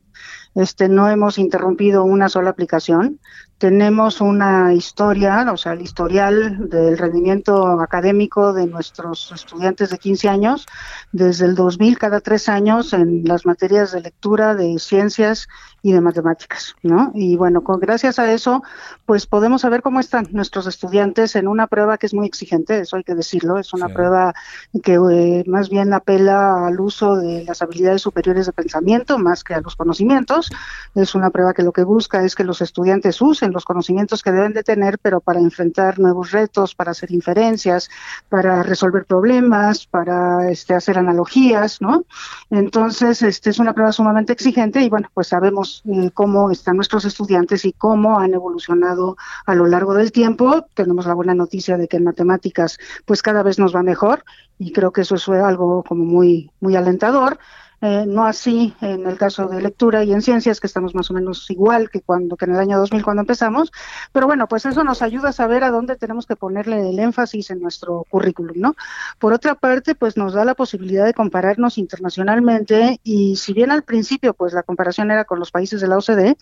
[0.56, 3.20] Este, no hemos interrumpido una sola aplicación.
[3.58, 10.28] Tenemos una historia, o sea, el historial del rendimiento académico de nuestros estudiantes de 15
[10.28, 10.66] años,
[11.12, 15.48] desde el 2000 cada tres años en las materias de lectura, de ciencias
[15.82, 17.12] y de matemáticas, ¿no?
[17.14, 18.64] Y bueno, con, gracias a eso,
[19.06, 22.98] pues podemos saber cómo están nuestros estudiantes en una prueba que es muy exigente, eso
[22.98, 24.34] hay que decirlo, es una prueba
[24.82, 29.54] que eh, más bien apela al uso de las habilidades superiores de pensamiento más que
[29.54, 30.03] a los conocimientos,
[30.96, 34.32] es una prueba que lo que busca es que los estudiantes usen los conocimientos que
[34.32, 37.90] deben de tener, pero para enfrentar nuevos retos, para hacer inferencias,
[38.30, 42.06] para resolver problemas, para este, hacer analogías, ¿no?
[42.50, 47.06] Entonces, este es una prueba sumamente exigente y bueno, pues sabemos eh, cómo están nuestros
[47.06, 50.66] estudiantes y cómo han evolucionado a lo largo del tiempo.
[50.74, 54.24] Tenemos la buena noticia de que en matemáticas pues cada vez nos va mejor
[54.60, 57.40] y creo que eso es algo como muy muy alentador.
[57.86, 61.14] Eh, no así en el caso de lectura y en ciencias, que estamos más o
[61.14, 63.74] menos igual que cuando que en el año 2000 cuando empezamos,
[64.14, 67.50] pero bueno, pues eso nos ayuda a saber a dónde tenemos que ponerle el énfasis
[67.50, 68.76] en nuestro currículum, ¿no?
[69.20, 73.84] Por otra parte, pues nos da la posibilidad de compararnos internacionalmente y si bien al
[73.84, 76.38] principio pues la comparación era con los países de la OCDE,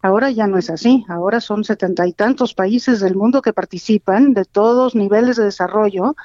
[0.00, 4.32] ahora ya no es así, ahora son setenta y tantos países del mundo que participan
[4.32, 6.16] de todos niveles de desarrollo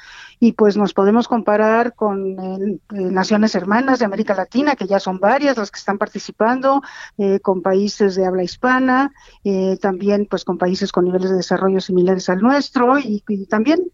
[0.44, 5.20] y pues nos podemos comparar con eh, naciones hermanas de América Latina, que ya son
[5.20, 6.82] varias las que están participando,
[7.20, 11.80] eh, con países de habla hispana, eh, también pues con países con niveles de desarrollo
[11.80, 13.92] similares al nuestro y, también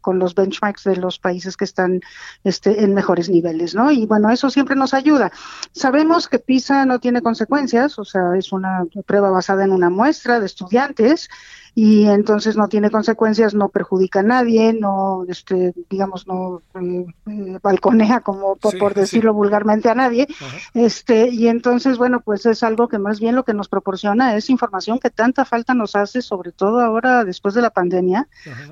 [0.00, 2.00] con los benchmarks de los países que están
[2.42, 3.92] este, en mejores niveles, ¿no?
[3.92, 5.30] Y bueno, eso siempre nos ayuda.
[5.70, 10.40] Sabemos que PISA no tiene consecuencias, o sea, es una prueba basada en una muestra
[10.40, 11.28] de estudiantes,
[11.74, 17.58] y entonces no tiene consecuencias, no perjudica a nadie, no, este, digamos, no eh, eh,
[17.60, 20.28] balconea como por, decirlo vulgarmente a nadie,
[20.72, 24.50] este, y entonces bueno, pues es algo que más bien lo que nos proporciona es
[24.50, 28.28] información que tanta falta nos hace, sobre todo ahora después de la pandemia,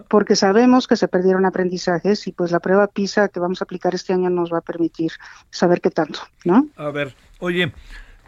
[0.08, 3.94] porque sabemos que se perdieron aprendizajes y pues la prueba PISA que vamos a aplicar
[3.94, 5.10] este año nos va a permitir
[5.50, 6.68] saber qué tanto, ¿no?
[6.76, 7.72] A ver, oye,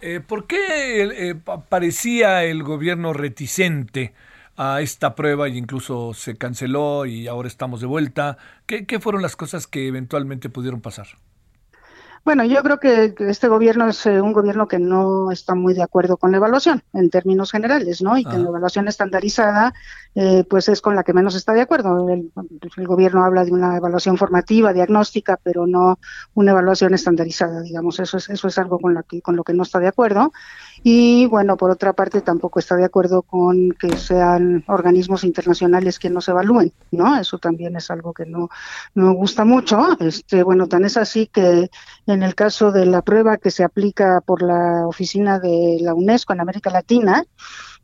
[0.00, 1.36] eh, ¿por qué
[1.68, 4.12] parecía el gobierno reticente?
[4.56, 8.38] A esta prueba y incluso se canceló y ahora estamos de vuelta.
[8.66, 11.08] ¿Qué, qué fueron las cosas que eventualmente pudieron pasar?
[12.24, 15.82] Bueno, yo creo que este gobierno es eh, un gobierno que no está muy de
[15.82, 18.16] acuerdo con la evaluación en términos generales, ¿no?
[18.16, 19.74] Y que la evaluación estandarizada,
[20.14, 22.08] eh, pues es con la que menos está de acuerdo.
[22.08, 22.32] El,
[22.86, 25.98] gobierno habla de una evaluación formativa, diagnóstica, pero no
[26.32, 28.00] una evaluación estandarizada, digamos.
[28.00, 30.32] Eso es eso es algo con, la que, con lo que no está de acuerdo.
[30.82, 36.08] Y bueno, por otra parte, tampoco está de acuerdo con que sean organismos internacionales que
[36.08, 37.18] nos evalúen, ¿no?
[37.18, 38.48] Eso también es algo que no,
[38.94, 39.98] no gusta mucho.
[40.00, 41.68] Este, bueno, tan es así que
[42.14, 46.32] en el caso de la prueba que se aplica por la oficina de la UNESCO
[46.32, 47.24] en América Latina,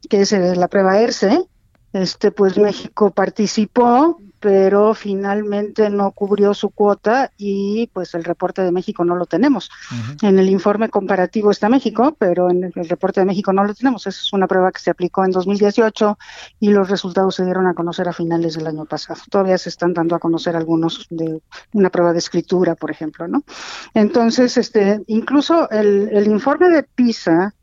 [0.08, 1.44] que es eh, la prueba ERCE,
[1.92, 8.72] este, pues México participó, pero finalmente no cubrió su cuota y pues el reporte de
[8.72, 9.70] México no lo tenemos.
[10.22, 14.06] En el informe comparativo está México, pero en el reporte de México no lo tenemos.
[14.06, 16.18] Es una prueba que se aplicó en 2018
[16.58, 19.20] y los resultados se dieron a conocer a finales del año pasado.
[19.30, 21.42] Todavía se están dando a conocer algunos de
[21.74, 23.44] una prueba de escritura, por ejemplo, ¿no?
[23.92, 27.54] Entonces, este, incluso el, el informe de PISA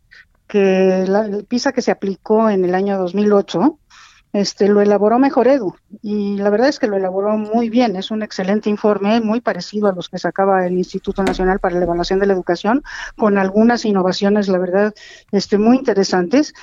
[0.48, 3.80] que la, el PISA que se aplicó en el año 2008
[4.34, 7.96] este, lo elaboró Mejor Edu y la verdad es que lo elaboró muy bien.
[7.96, 11.84] Es un excelente informe, muy parecido a los que sacaba el Instituto Nacional para la
[11.86, 12.84] Evaluación de la Educación,
[13.18, 14.94] con algunas innovaciones, la verdad,
[15.32, 16.54] este, muy interesantes.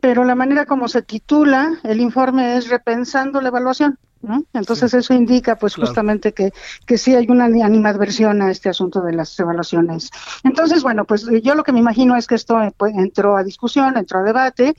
[0.00, 3.98] Pero la manera como se titula el informe es Repensando la Evaluación.
[4.22, 4.44] ¿no?
[4.52, 5.86] Entonces eso indica pues Claro.
[5.88, 6.52] justamente que,
[6.84, 10.10] que sí hay una ani- animadversión a este asunto de las evaluaciones.
[10.44, 13.42] Entonces, bueno, pues yo lo que me imagino es que esto eh, pues, entró a
[13.44, 14.74] discusión, entró a debate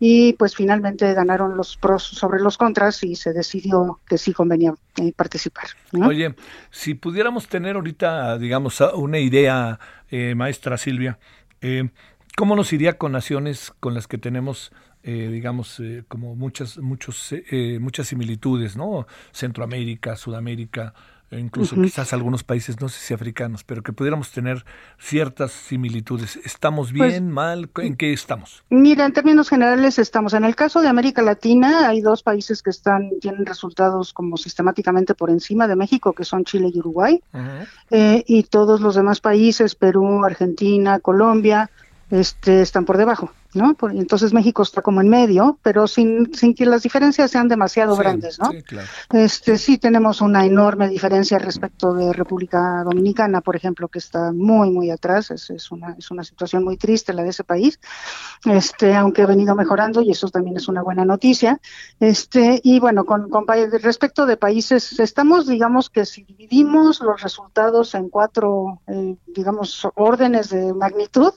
[0.00, 4.74] y pues finalmente ganaron los pros sobre los contras y se decidió que sí convenía
[4.96, 5.66] eh, participar.
[5.92, 6.34] Oye,
[6.70, 9.78] si pudiéramos tener ahorita, digamos, una idea,
[10.10, 11.18] eh, maestra Silvia,
[11.60, 11.88] eh,
[12.36, 14.72] ¿cómo nos iría con naciones con las que tenemos,
[15.02, 19.06] eh, digamos, eh, como muchas, muchos, eh, muchas similitudes, ¿no?
[19.32, 20.94] Centroamérica, Sudamérica,
[21.34, 24.64] e incluso quizás algunos países, no sé si africanos, pero que pudiéramos tener
[24.98, 26.36] ciertas similitudes.
[26.44, 27.68] ¿Estamos Pues- bien, mal?
[27.78, 28.64] ¿En qué estamos?
[28.70, 32.70] Mira, en términos generales estamos en el caso de América Latina, hay dos países que
[32.70, 37.20] están tienen resultados como sistemáticamente por encima de México, que son Chile y Uruguay.
[37.90, 41.70] eh, y todos los demás países, Perú, Argentina, Colombia,
[42.10, 43.74] este, están por debajo, ¿no?
[43.74, 47.94] Por- entonces México está como en medio, pero sin, sin que las diferencias sean demasiado
[47.94, 48.50] Sí, grandes, ¿no?
[48.50, 48.88] Sí, claro.
[49.12, 54.70] Este, sí tenemos una enorme diferencia respecto de República Dominicana, por ejemplo, que está muy,
[54.70, 55.30] muy atrás.
[55.30, 57.78] Es, es una, es una situación muy triste la de ese país,
[58.44, 61.60] este, aunque ha venido mejorando y eso también es una buena noticia.
[62.00, 63.44] Este, y bueno, con, con
[63.82, 70.50] respecto de países, estamos, digamos que si dividimos los resultados en cuatro, eh, digamos, órdenes
[70.50, 71.32] de magnitud,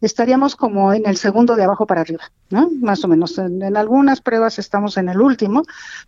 [0.00, 2.70] estaríamos como en el segundo de abajo para arriba, ¿no?
[2.80, 3.36] Más o menos.
[3.38, 5.64] En, algunas pruebas estamos en el último,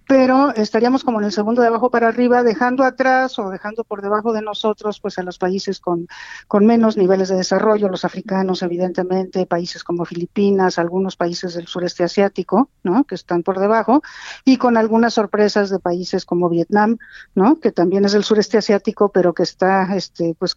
[0.06, 4.00] pero estaríamos como en el segundo de abajo para arriba, dejando atrás o dejando por
[4.00, 6.08] debajo de nosotros, pues a los países con,
[6.48, 12.04] con menos niveles de desarrollo, los africanos, evidentemente, países como Filipinas, algunos países del sureste
[12.04, 13.04] asiático, ¿no?
[13.04, 14.02] Que están por debajo,
[14.44, 16.98] y con algunas sorpresas de países como Vietnam,
[17.34, 17.60] ¿no?
[17.60, 20.54] Que también es del sureste asiático, pero que está, este, pues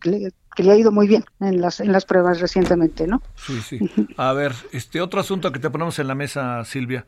[0.55, 3.21] que le, ha ido muy bien en las, en las pruebas recientemente, ¿no?
[3.35, 3.79] Sí, sí.
[4.17, 7.05] A ver, este otro asunto que te ponemos en la mesa, Silvia.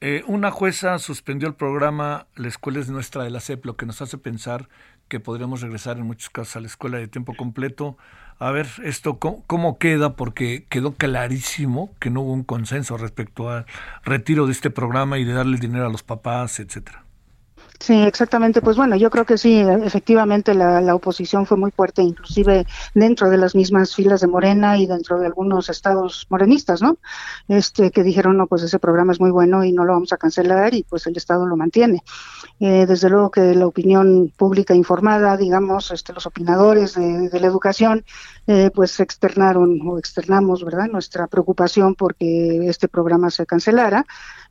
[0.00, 3.86] Eh, una jueza suspendió el programa La escuela es nuestra de la SEP, lo que
[3.86, 4.68] nos hace pensar
[5.08, 7.96] que podríamos regresar en muchos casos a la escuela de tiempo completo.
[8.38, 13.48] A ver, esto cómo, cómo queda, porque quedó clarísimo que no hubo un consenso respecto
[13.48, 13.66] al
[14.04, 17.05] retiro de este programa y de darle dinero a los papás, etcétera.
[17.78, 18.62] Sí, exactamente.
[18.62, 23.28] Pues bueno, yo creo que sí, efectivamente la, la oposición fue muy fuerte, inclusive dentro
[23.28, 26.96] de las mismas filas de Morena y dentro de algunos estados morenistas, ¿no?
[27.48, 30.16] Este, que dijeron, no, pues ese programa es muy bueno y no lo vamos a
[30.16, 32.02] cancelar y pues el Estado lo mantiene.
[32.60, 37.46] Eh, desde luego que la opinión pública informada, digamos, este, los opinadores de, de la
[37.46, 38.04] educación,
[38.46, 44.06] eh, pues externaron o externamos, ¿verdad?, nuestra preocupación porque este programa se cancelara.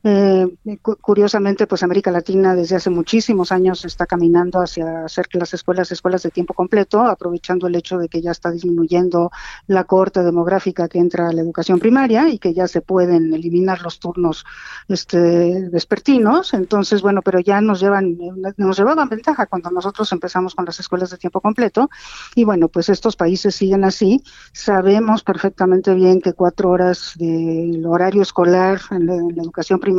[0.08, 0.46] Eh,
[0.84, 5.52] cu- curiosamente, pues América Latina desde hace muchísimos años está caminando hacia hacer que las
[5.56, 9.32] escuelas escuelas de tiempo completo, aprovechando el hecho de que ya está disminuyendo
[9.66, 13.82] la cohorte demográfica que entra a la educación primaria y que ya se pueden eliminar
[13.82, 14.46] los turnos
[14.88, 16.54] este, vespertinos.
[16.54, 18.16] Entonces, bueno, pero ya nos llevan,
[18.58, 21.90] nos llevaban ventaja cuando nosotros empezamos con las escuelas de tiempo completo.
[22.36, 24.22] Y bueno, pues estos países siguen así.
[24.54, 29.95] Sabemos perfectamente bien que cuatro horas del horario escolar en la, en la educación primaria,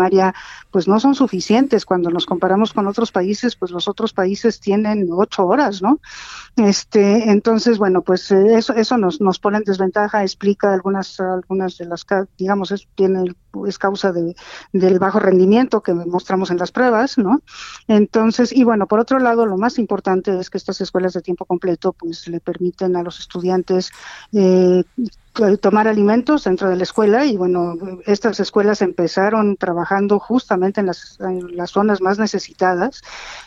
[0.70, 1.84] pues no son suficientes.
[1.84, 6.01] Cuando nos comparamos con otros países, pues los otros países tienen ocho horas, ¿no?
[6.57, 11.78] Este, entonces, bueno, pues eh, eso, eso nos, nos pone en desventaja, explica algunas, algunas
[11.78, 12.07] de las,
[12.38, 13.34] digamos, es, tiene,
[13.66, 14.34] es causa de,
[14.72, 17.42] del bajo rendimiento que mostramos en las pruebas, ¿no?
[17.88, 21.44] Entonces, y bueno, por otro lado, lo más importante es que estas escuelas de tiempo
[21.44, 23.90] completo, pues le permiten a los estudiantes
[24.32, 24.82] eh,
[25.61, 27.74] tomar alimentos dentro de la escuela y bueno,
[28.07, 33.03] estas escuelas empezaron trabajando justamente en las, en las zonas más necesitadas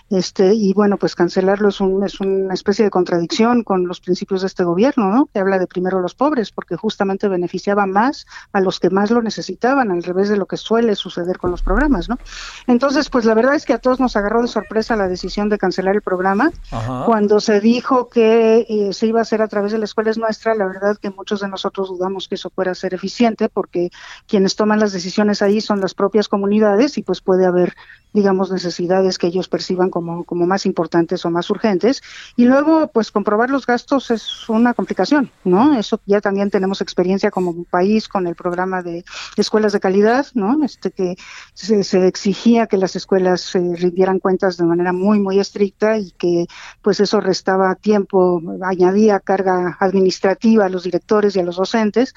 [0.10, 4.42] este y bueno, pues cancelarlo es, un, es una especie de contradicción con los principios
[4.42, 5.30] de este gobierno, ¿no?
[5.32, 9.22] Que habla de primero los pobres, porque justamente beneficiaba más a los que más lo
[9.22, 12.18] necesitaban, al revés de lo que suele suceder con los programas, ¿no?
[12.66, 15.60] Entonces, pues la verdad es que a todos nos agarró de sorpresa la decisión de
[15.60, 16.52] cancelar el programa.
[16.72, 17.04] Ajá.
[17.06, 20.18] Cuando se dijo que eh, se iba a hacer a través de la escuela es
[20.18, 23.90] nuestra, la verdad que muchos de nosotros dudamos que eso pueda ser eficiente porque
[24.28, 27.76] quienes toman las decisiones ahí son las propias comunidades y pues puede haber,
[28.14, 32.02] digamos, necesidades que ellos perciban como, como más importantes o más urgentes.
[32.36, 35.78] Y luego, pues comprobar los gastos es una complicación, ¿no?
[35.78, 39.04] Eso ya también tenemos experiencia como país con el programa de
[39.38, 40.64] escuelas de calidad, ¿no?
[40.64, 41.16] Este que
[41.54, 46.48] se, exigía que las escuelas eh, rindieran cuentas de manera muy, muy estricta y que
[46.82, 52.14] pues eso restaba tiempo, añadía carga administrativa a los directores y a los docentes docentes.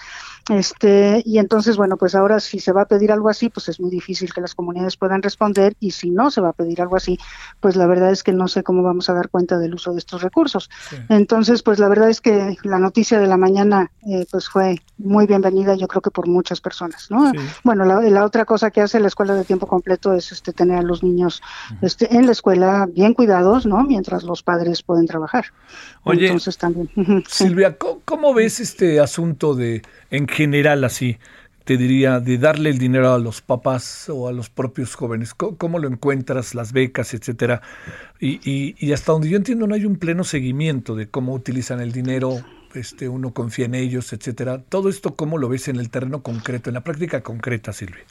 [0.50, 3.78] Este, y entonces, bueno, pues ahora si se va a pedir algo así, pues es
[3.78, 6.96] muy difícil que las comunidades puedan responder y si no se va a pedir algo
[6.96, 7.18] así,
[7.60, 9.98] pues la verdad es que no sé cómo vamos a dar cuenta del uso de
[9.98, 10.68] estos recursos.
[11.08, 15.26] Entonces, pues la verdad es que la noticia de la mañana eh, pues fue muy
[15.26, 17.30] bienvenida, yo creo que por muchas personas, ¿no?
[17.62, 20.78] Bueno, la, la, otra cosa que hace la escuela de tiempo completo es este tener
[20.78, 21.42] a los niños
[21.82, 23.84] este, en la escuela bien cuidados, ¿no?
[23.84, 25.46] Mientras los padres pueden trabajar.
[26.04, 26.90] Oye, Entonces también.
[27.28, 31.18] Silvia, ¿cómo, ves este asunto de, en general así,
[31.64, 35.34] te diría, de darle el dinero a los papás o a los propios jóvenes?
[35.34, 37.62] ¿Cómo, lo encuentras, las becas, etcétera?
[38.20, 41.80] Y, y, y, hasta donde yo entiendo no hay un pleno seguimiento de cómo utilizan
[41.80, 42.40] el dinero,
[42.74, 44.62] este, uno confía en ellos, etcétera.
[44.68, 48.04] Todo esto, ¿cómo lo ves en el terreno concreto, en la práctica concreta, Silvia?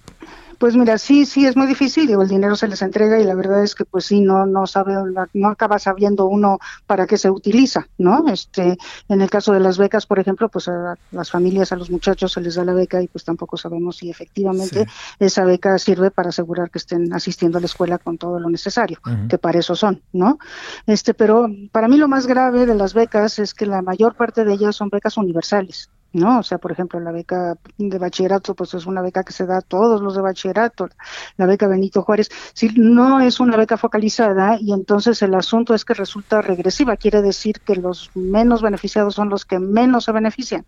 [0.62, 3.34] Pues mira, sí, sí es muy difícil, digo, el dinero se les entrega y la
[3.34, 4.94] verdad es que pues sí, no, no sabe,
[5.34, 8.28] no acaba sabiendo uno para qué se utiliza, ¿no?
[8.28, 8.78] Este,
[9.10, 12.34] en el caso de las becas, por ejemplo, pues a las familias, a los muchachos
[12.34, 14.86] se les da la beca y pues tampoco sabemos si efectivamente
[15.18, 19.00] esa beca sirve para asegurar que estén asistiendo a la escuela con todo lo necesario,
[19.28, 20.38] que para eso son, ¿no?
[20.86, 24.46] Este, pero para mí lo más grave de las becas es que la mayor parte
[24.46, 25.90] de ellas son becas universales.
[26.14, 26.40] ¿No?
[26.40, 29.58] O sea, por ejemplo, la beca de bachillerato, pues es una beca que se da
[29.58, 30.90] a todos los de bachillerato,
[31.38, 35.86] la beca Benito Juárez, si no es una beca focalizada y entonces el asunto es
[35.86, 40.66] que resulta regresiva, quiere decir que los menos beneficiados son los que menos se benefician,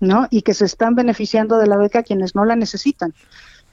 [0.00, 0.26] ¿no?
[0.30, 3.14] Y que se están beneficiando de la beca quienes no la necesitan.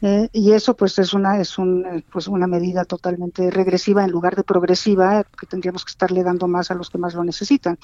[0.02, 4.10] Eh, y eso pues es una es un, eh, pues una medida totalmente regresiva en
[4.10, 7.78] lugar de progresiva que tendríamos que estarle dando más a los que más lo necesitan.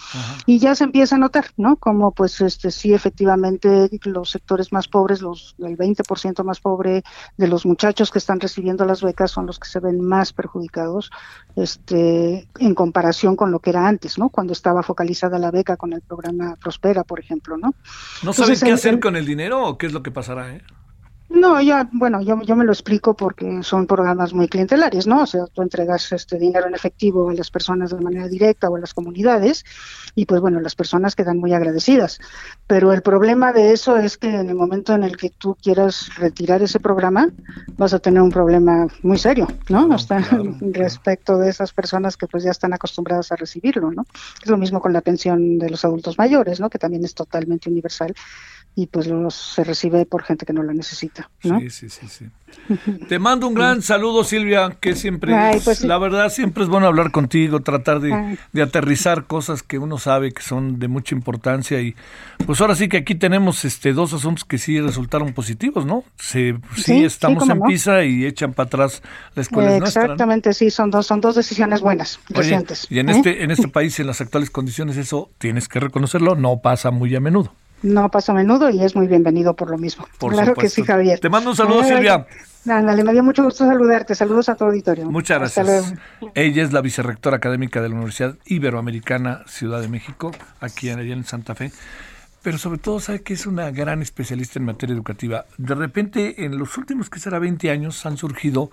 [0.47, 4.87] Y ya se empieza a notar no como pues este sí efectivamente los sectores más
[4.87, 7.03] pobres los el 20% más pobre
[7.37, 11.11] de los muchachos que están recibiendo las becas son los que se ven más perjudicados
[11.55, 15.93] este en comparación con lo que era antes no cuando estaba focalizada la beca con
[15.93, 17.73] el programa Prospera por ejemplo no
[18.23, 20.61] no saben qué hacer con el dinero o qué es lo que pasará eh
[21.29, 25.23] no, ya, bueno, yo, yo me lo explico porque son programas muy clientelares, ¿no?
[25.23, 28.77] O sea, tú entregas este dinero en efectivo a las personas de manera directa o
[28.77, 29.65] a las comunidades
[30.15, 32.19] y pues bueno, las personas quedan muy agradecidas.
[32.65, 36.15] Pero el problema de eso es que en el momento en el que tú quieras
[36.15, 37.29] retirar ese programa,
[37.77, 39.93] vas a tener un problema muy serio, ¿no?
[39.93, 40.19] Hasta
[40.61, 44.05] respecto de esas personas que pues ya están acostumbradas a recibirlo, ¿no?
[44.41, 46.69] Es lo mismo con la pensión de los adultos mayores, ¿no?
[46.69, 48.15] Que también es totalmente universal
[48.77, 51.31] y pues los, se recibe por gente que no la necesita.
[51.43, 51.59] ¿no?
[51.59, 52.25] Sí, sí, sí, sí.
[53.09, 57.09] Te mando un gran saludo, Silvia, que siempre, pues la verdad, siempre es bueno hablar
[57.09, 61.95] contigo, tratar de, de, aterrizar cosas que uno sabe que son de mucha importancia y
[62.45, 66.03] pues ahora sí que aquí tenemos este dos asuntos que sí resultaron positivos, ¿no?
[66.19, 66.53] sí,
[66.85, 69.01] estamos en PISA y echan para atrás
[69.33, 72.85] la escuela Exactamente, sí, son dos, son dos decisiones buenas, recientes.
[72.91, 73.13] Y en, ¿eh?
[73.13, 77.15] este, en este país, en las actuales condiciones, eso tienes que reconocerlo, no pasa muy
[77.15, 77.51] a menudo.
[77.83, 80.07] No pasa a menudo y es muy bienvenido por lo mismo.
[80.17, 81.19] claro que sí, Javier.
[81.19, 82.25] Te mando un saludo, Silvia.
[82.67, 84.15] Ándale, me dio mucho gusto saludarte.
[84.15, 85.09] Saludos a tu auditorio.
[85.09, 85.93] Muchas gracias.
[86.33, 91.23] Ella es la vicerrectora académica de la Universidad Iberoamericana Ciudad de México, aquí en, en
[91.23, 91.71] Santa Fe.
[92.43, 95.45] Pero sobre todo sabe que es una gran especialista en materia educativa.
[95.57, 98.69] De repente, en los últimos, que será 20 años, han surgido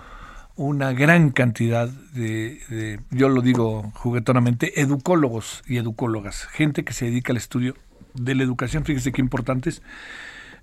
[0.57, 7.07] una gran cantidad de, de, yo lo digo juguetonamente, educólogos y educólogas, gente que se
[7.07, 7.75] dedica al estudio
[8.15, 9.83] de la educación, fíjese qué importantes.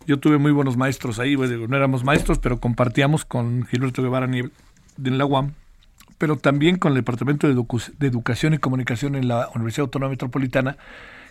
[0.08, 4.52] Yo tuve muy buenos maestros ahí, no éramos maestros, pero compartíamos con Gilberto Guevara Niebla
[5.04, 5.54] en la UAM,
[6.18, 10.78] pero también con el Departamento de, de Educación y Comunicación en la Universidad Autónoma Metropolitana,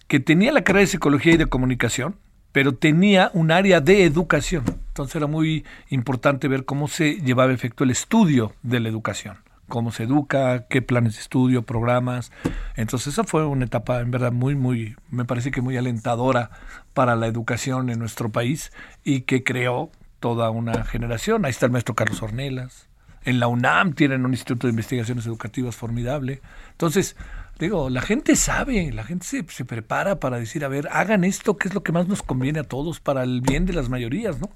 [0.07, 2.17] que tenía la carrera de Psicología y de Comunicación,
[2.53, 4.65] pero tenía un área de educación.
[4.89, 9.37] Entonces era muy importante ver cómo se llevaba efecto el estudio de la educación
[9.71, 12.31] cómo se educa, qué planes de estudio, programas.
[12.77, 16.51] Entonces esa fue una etapa en verdad muy, muy, me parece que muy alentadora
[16.93, 18.71] para la educación en nuestro país
[19.03, 21.47] y que creó toda una generación.
[21.47, 22.91] Ahí está el maestro Carlos Ornelas.
[23.25, 26.41] En la UNAM tienen un instituto de investigaciones educativas formidable.
[26.73, 27.17] Entonces,
[27.59, 31.69] digo, la gente sabe, la gente se, prepara para decir, a ver, hagan esto, que
[31.69, 34.51] es lo que más nos conviene a todos para el bien de las mayorías, ¿no?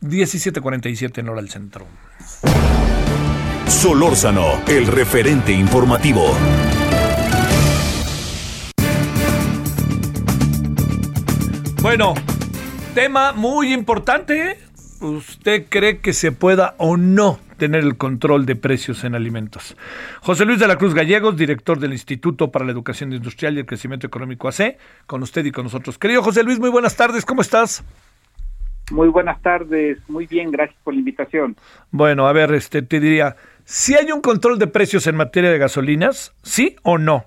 [0.00, 1.86] 1747 en hora del centro.
[3.68, 6.34] Solórzano, el referente informativo.
[11.82, 12.14] Bueno,
[12.94, 14.58] tema muy importante.
[15.00, 19.76] ¿Usted cree que se pueda o no tener el control de precios en alimentos?
[20.22, 23.66] José Luis de la Cruz Gallegos, director del Instituto para la Educación Industrial y el
[23.66, 25.98] Crecimiento Económico AC, con usted y con nosotros.
[25.98, 27.84] Querido José Luis, muy buenas tardes, ¿cómo estás?
[28.90, 31.56] Muy buenas tardes, muy bien, gracias por la invitación.
[31.90, 33.36] Bueno, a ver, este te diría,
[33.70, 36.34] ¿Si hay un control de precios en materia de gasolinas?
[36.42, 37.24] ¿Sí o no?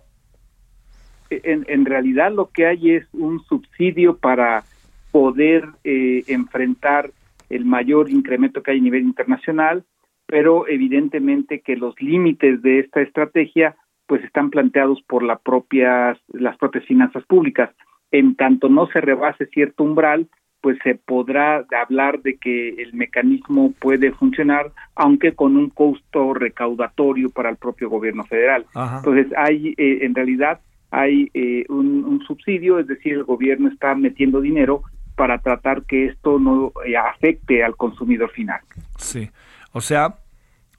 [1.30, 4.64] En, en realidad lo que hay es un subsidio para
[5.12, 7.12] poder eh, enfrentar
[7.52, 9.84] el mayor incremento que hay a nivel internacional,
[10.26, 13.76] pero evidentemente que los límites de esta estrategia
[14.08, 17.70] pues están planteados por la propias, las propias finanzas públicas.
[18.10, 20.28] En tanto no se rebase cierto umbral,
[20.62, 27.30] pues se podrá hablar de que el mecanismo puede funcionar, aunque con un costo recaudatorio
[27.32, 28.66] para el propio gobierno federal.
[28.76, 34.40] Entonces, hay, eh, en realidad, hay eh, un, subsidio, es decir, el gobierno está metiendo
[34.40, 34.84] dinero
[35.16, 38.62] para tratar que esto no eh, afecte al consumidor final.
[38.98, 39.30] Sí,
[39.72, 40.20] o sea,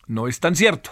[0.07, 0.91] no es tan cierto.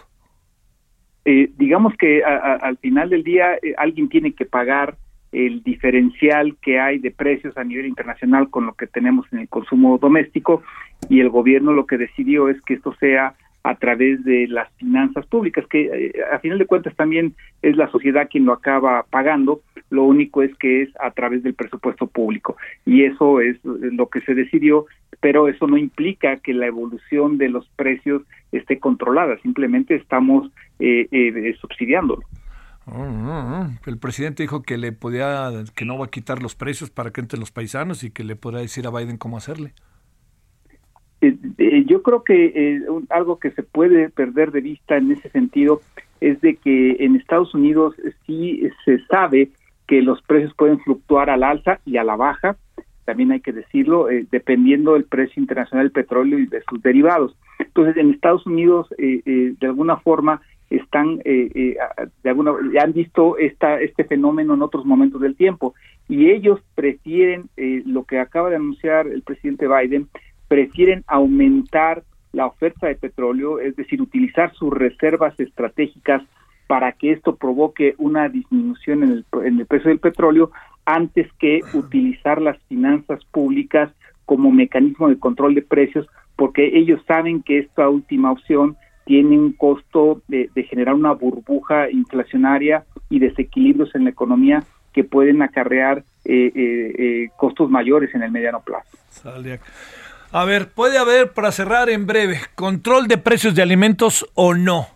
[1.25, 4.97] digamos que al final del día alguien tiene que pagar
[5.33, 9.49] el diferencial que hay de precios a nivel internacional con lo que tenemos en el
[9.49, 10.63] consumo doméstico
[11.09, 15.27] y el gobierno lo que decidió es que esto sea a través de las finanzas
[15.27, 19.61] públicas, que eh, a final de cuentas también es la sociedad quien lo acaba pagando,
[19.91, 22.57] lo único es que es a través del presupuesto público
[22.87, 24.87] y eso es lo que se decidió,
[25.21, 31.07] pero eso no implica que la evolución de los precios esté controlada, simplemente estamos eh,
[31.11, 32.23] eh, subsidiándolo.
[33.87, 37.21] El presidente dijo que le podía, que no va a quitar los precios para que
[37.21, 39.75] entre los paisanos y que le podrá decir a Biden cómo hacerle.
[41.21, 45.29] Eh, eh, yo creo que eh, algo que se puede perder de vista en ese
[45.29, 45.83] sentido
[46.21, 47.95] es de que en Estados Unidos
[48.27, 49.51] sí se sabe
[49.87, 52.57] que los precios pueden fluctuar al alza y a la baja,
[53.05, 57.35] también hay que decirlo, dependiendo del precio internacional del petróleo y de sus derivados.
[57.59, 61.77] Entonces, en Estados Unidos, de alguna forma, están eh, eh,
[62.23, 65.75] de alguna han visto esta este fenómeno en otros momentos del tiempo.
[66.09, 70.09] Y ellos prefieren eh, lo que acaba de anunciar el presidente Biden
[70.49, 76.23] prefieren aumentar la oferta de petróleo es decir utilizar sus reservas estratégicas
[76.69, 80.53] para que esto provoque una disminución en el, en el precio del petróleo
[80.85, 83.91] antes que utilizar las finanzas públicas
[84.25, 86.07] como mecanismo de control de precios
[86.37, 88.77] porque ellos saben que esta última opción
[89.11, 95.43] tiene un costo de, generar una burbuja inflacionaria y desequilibrios en la economía que pueden
[95.43, 98.87] acarrear eh, eh, eh, costos mayores en el mediano plazo.
[100.31, 104.87] A ver, puede haber, para cerrar en breve, control de precios de alimentos o no.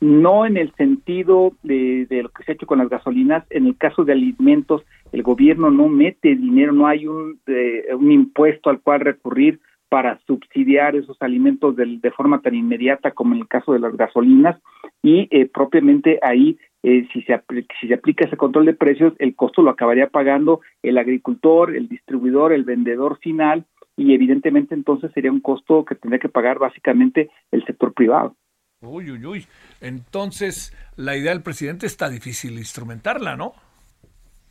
[0.00, 3.44] No en el sentido de, lo que se ha hecho con las gasolinas.
[3.50, 4.82] En el caso de alimentos,
[5.12, 10.96] el gobierno no mete dinero, no hay un, un impuesto al cual recurrir para subsidiar
[10.96, 14.60] esos alimentos de, de, forma tan inmediata como en el caso de las gasolinas
[15.02, 17.40] y eh, propiamente ahí eh, si, se
[17.80, 21.88] si se aplica ese control de precios el costo lo acabaría pagando el agricultor, el
[21.88, 23.64] distribuidor, el vendedor final
[23.96, 28.36] y evidentemente entonces sería un costo que tendría que pagar básicamente el sector privado.
[28.80, 29.46] Uy, uy, uy.
[29.80, 33.54] Entonces, la idea del presidente está difícil instrumentarla, ¿no?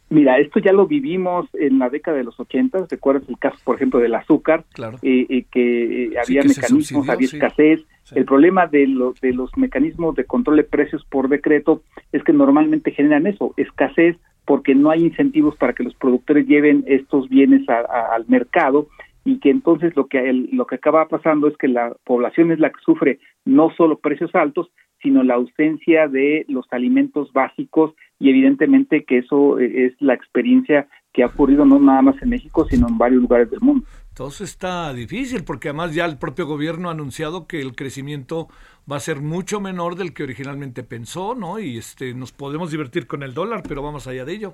[0.09, 3.75] Mira, esto ya lo vivimos en la década de los 80, recuerdas el caso, por
[3.75, 4.63] ejemplo, del azúcar,
[5.01, 7.81] eh, eh, que eh, había mecanismos, había escasez.
[8.15, 8.87] El problema de,
[9.21, 11.83] de los mecanismos de control de precios por decreto
[12.13, 16.85] es que normalmente generan eso, escasez, porque no hay incentivos para que los productores lleven
[16.87, 18.87] estos bienes al mercado
[19.27, 22.69] y que entonces lo que lo que acaba pasando es que la población es la
[22.69, 24.71] que sufre no solo precios altos,
[25.01, 31.23] sino la ausencia de los alimentos básicos y evidentemente que eso es la experiencia que
[31.23, 33.85] ha ocurrido no nada más en México, sino en varios lugares del mundo.
[34.07, 38.47] Entonces está difícil porque además ya el propio gobierno ha anunciado que el crecimiento
[38.89, 41.59] va a ser mucho menor del que originalmente pensó, ¿no?
[41.59, 44.53] Y este nos podemos divertir con el dólar, pero vamos allá de ello.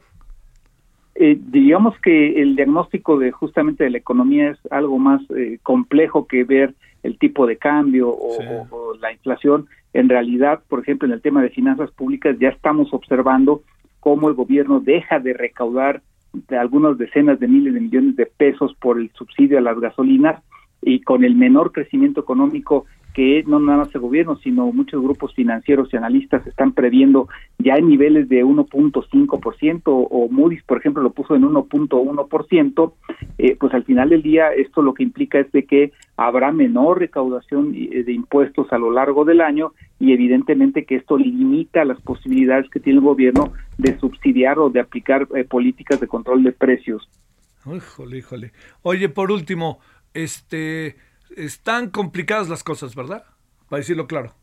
[1.15, 6.27] Eh, digamos que el diagnóstico de justamente de la economía es algo más eh, complejo
[6.27, 9.67] que ver el tipo de cambio o, la inflación.
[9.93, 13.61] En realidad, por ejemplo, en el tema de finanzas públicas ya estamos observando
[13.99, 16.01] cómo el gobierno deja de recaudar
[16.33, 20.41] de algunas decenas de miles de millones de pesos por el subsidio a las gasolinas
[20.81, 25.33] y con el menor crecimiento económico que no nada más el gobierno, sino muchos grupos
[25.33, 27.27] financieros y analistas están previendo
[27.59, 32.93] ya en niveles de 1.5% o Moody's, por ejemplo, lo puso en 1.1%,
[33.37, 36.99] eh, pues al final del día esto lo que implica es de que habrá menor
[36.99, 42.01] recaudación eh, de impuestos a lo largo del año y evidentemente que esto limita las
[42.01, 46.51] posibilidades que tiene el gobierno de subsidiar o de aplicar eh, políticas de control de
[46.51, 47.07] precios.
[47.65, 48.51] Híjole, híjole.
[48.81, 49.79] Oye, por último,
[50.13, 50.95] este
[51.37, 53.23] están complicadas las cosas, ¿verdad?
[53.69, 54.33] Para decirlo claro.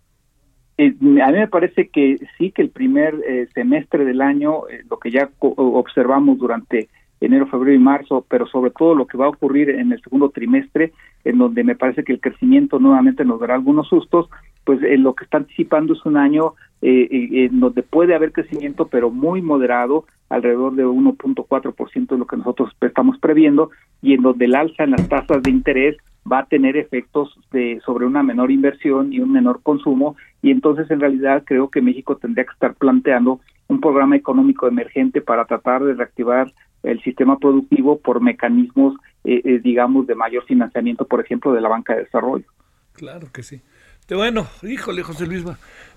[0.79, 4.83] Eh, a mí me parece que sí, que el primer eh, semestre del año, eh,
[4.89, 6.89] lo que ya observamos durante
[7.21, 10.31] enero, febrero y marzo, pero sobre todo lo que va a ocurrir en el segundo
[10.31, 10.93] trimestre,
[11.25, 14.29] en donde me parece que el crecimiento nuevamente nos dará algunos sustos,
[14.65, 18.33] pues eh, lo que está anticipando es un año eh, eh, en donde puede haber
[18.33, 23.71] crecimiento, pero muy moderado, alrededor de 1.4% de lo que nosotros estamos previendo,
[24.01, 25.97] y en donde el alza en las tasas de interés
[26.31, 30.91] va a tener efectos de sobre una menor inversión y un menor consumo y entonces
[30.91, 35.85] en realidad creo que México tendría que estar planteando un programa económico emergente para tratar
[35.85, 36.53] de reactivar
[36.83, 38.95] el sistema productivo por mecanismos
[39.25, 42.47] eh, eh, digamos de mayor financiamiento por ejemplo de la banca de desarrollo
[42.93, 43.63] Claro que sí.
[44.11, 45.45] Bueno, híjole, José Luis,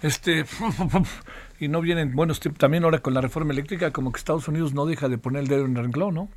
[0.04, 0.46] este,
[1.60, 4.74] y no vienen, bueno, este, también ahora con la reforma eléctrica, como que Estados Unidos
[4.74, 6.30] no deja de poner el dedo en el renglón, ¿no?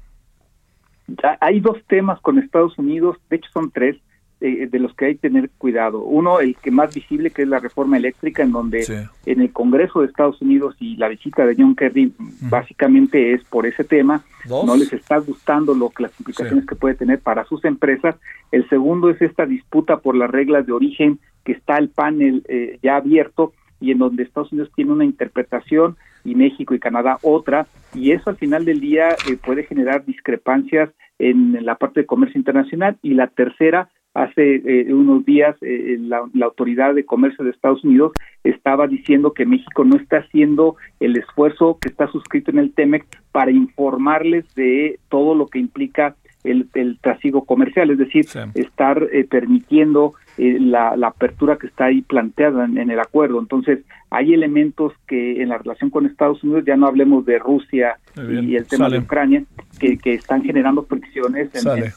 [1.40, 3.96] Hay dos temas con Estados Unidos, de hecho son tres,
[4.42, 6.02] eh, de los que hay que tener cuidado.
[6.04, 8.92] Uno, el que más visible, que es la reforma eléctrica, en donde Sí.
[9.24, 13.66] en el Congreso de Estados Unidos y la visita de John Kerry básicamente es por
[13.66, 14.66] ese tema, Dos.
[14.66, 18.16] no les está gustando lo las implicaciones que puede tener para sus empresas.
[18.52, 22.78] El segundo es esta disputa por las reglas de origen, que está el panel eh,
[22.82, 27.66] ya abierto y en donde Estados Unidos tiene una interpretación y México y Canadá otra,
[27.94, 32.38] y eso al final del día eh, puede generar discrepancias en la parte de comercio
[32.38, 32.98] internacional.
[33.02, 37.84] Y la tercera, hace eh, unos días eh, la, la Autoridad de Comercio de Estados
[37.84, 38.12] Unidos
[38.44, 43.04] estaba diciendo que México no está haciendo el esfuerzo que está suscrito en el TEMEC
[43.30, 46.16] para informarles de todo lo que implica
[46.50, 51.86] el, el trasiego comercial, es decir, estar eh, permitiendo eh, la, la apertura que está
[51.86, 53.38] ahí planteada en, en el acuerdo.
[53.40, 53.80] Entonces,
[54.10, 58.56] hay elementos que en la relación con Estados Unidos, ya no hablemos de Rusia y
[58.56, 58.98] el tema Sale.
[58.98, 59.44] de Ucrania,
[59.78, 61.54] que, que están generando fricciones.
[61.54, 61.86] en- Sale.
[61.86, 61.92] en-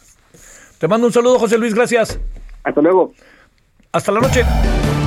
[0.79, 2.19] Te mando un saludo, José Luis, gracias.
[2.63, 3.13] Hasta luego.
[3.91, 4.41] Hasta la noche.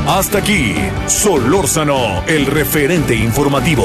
[0.09, 0.75] Hasta aquí,
[1.07, 3.85] Solórzano, el referente informativo.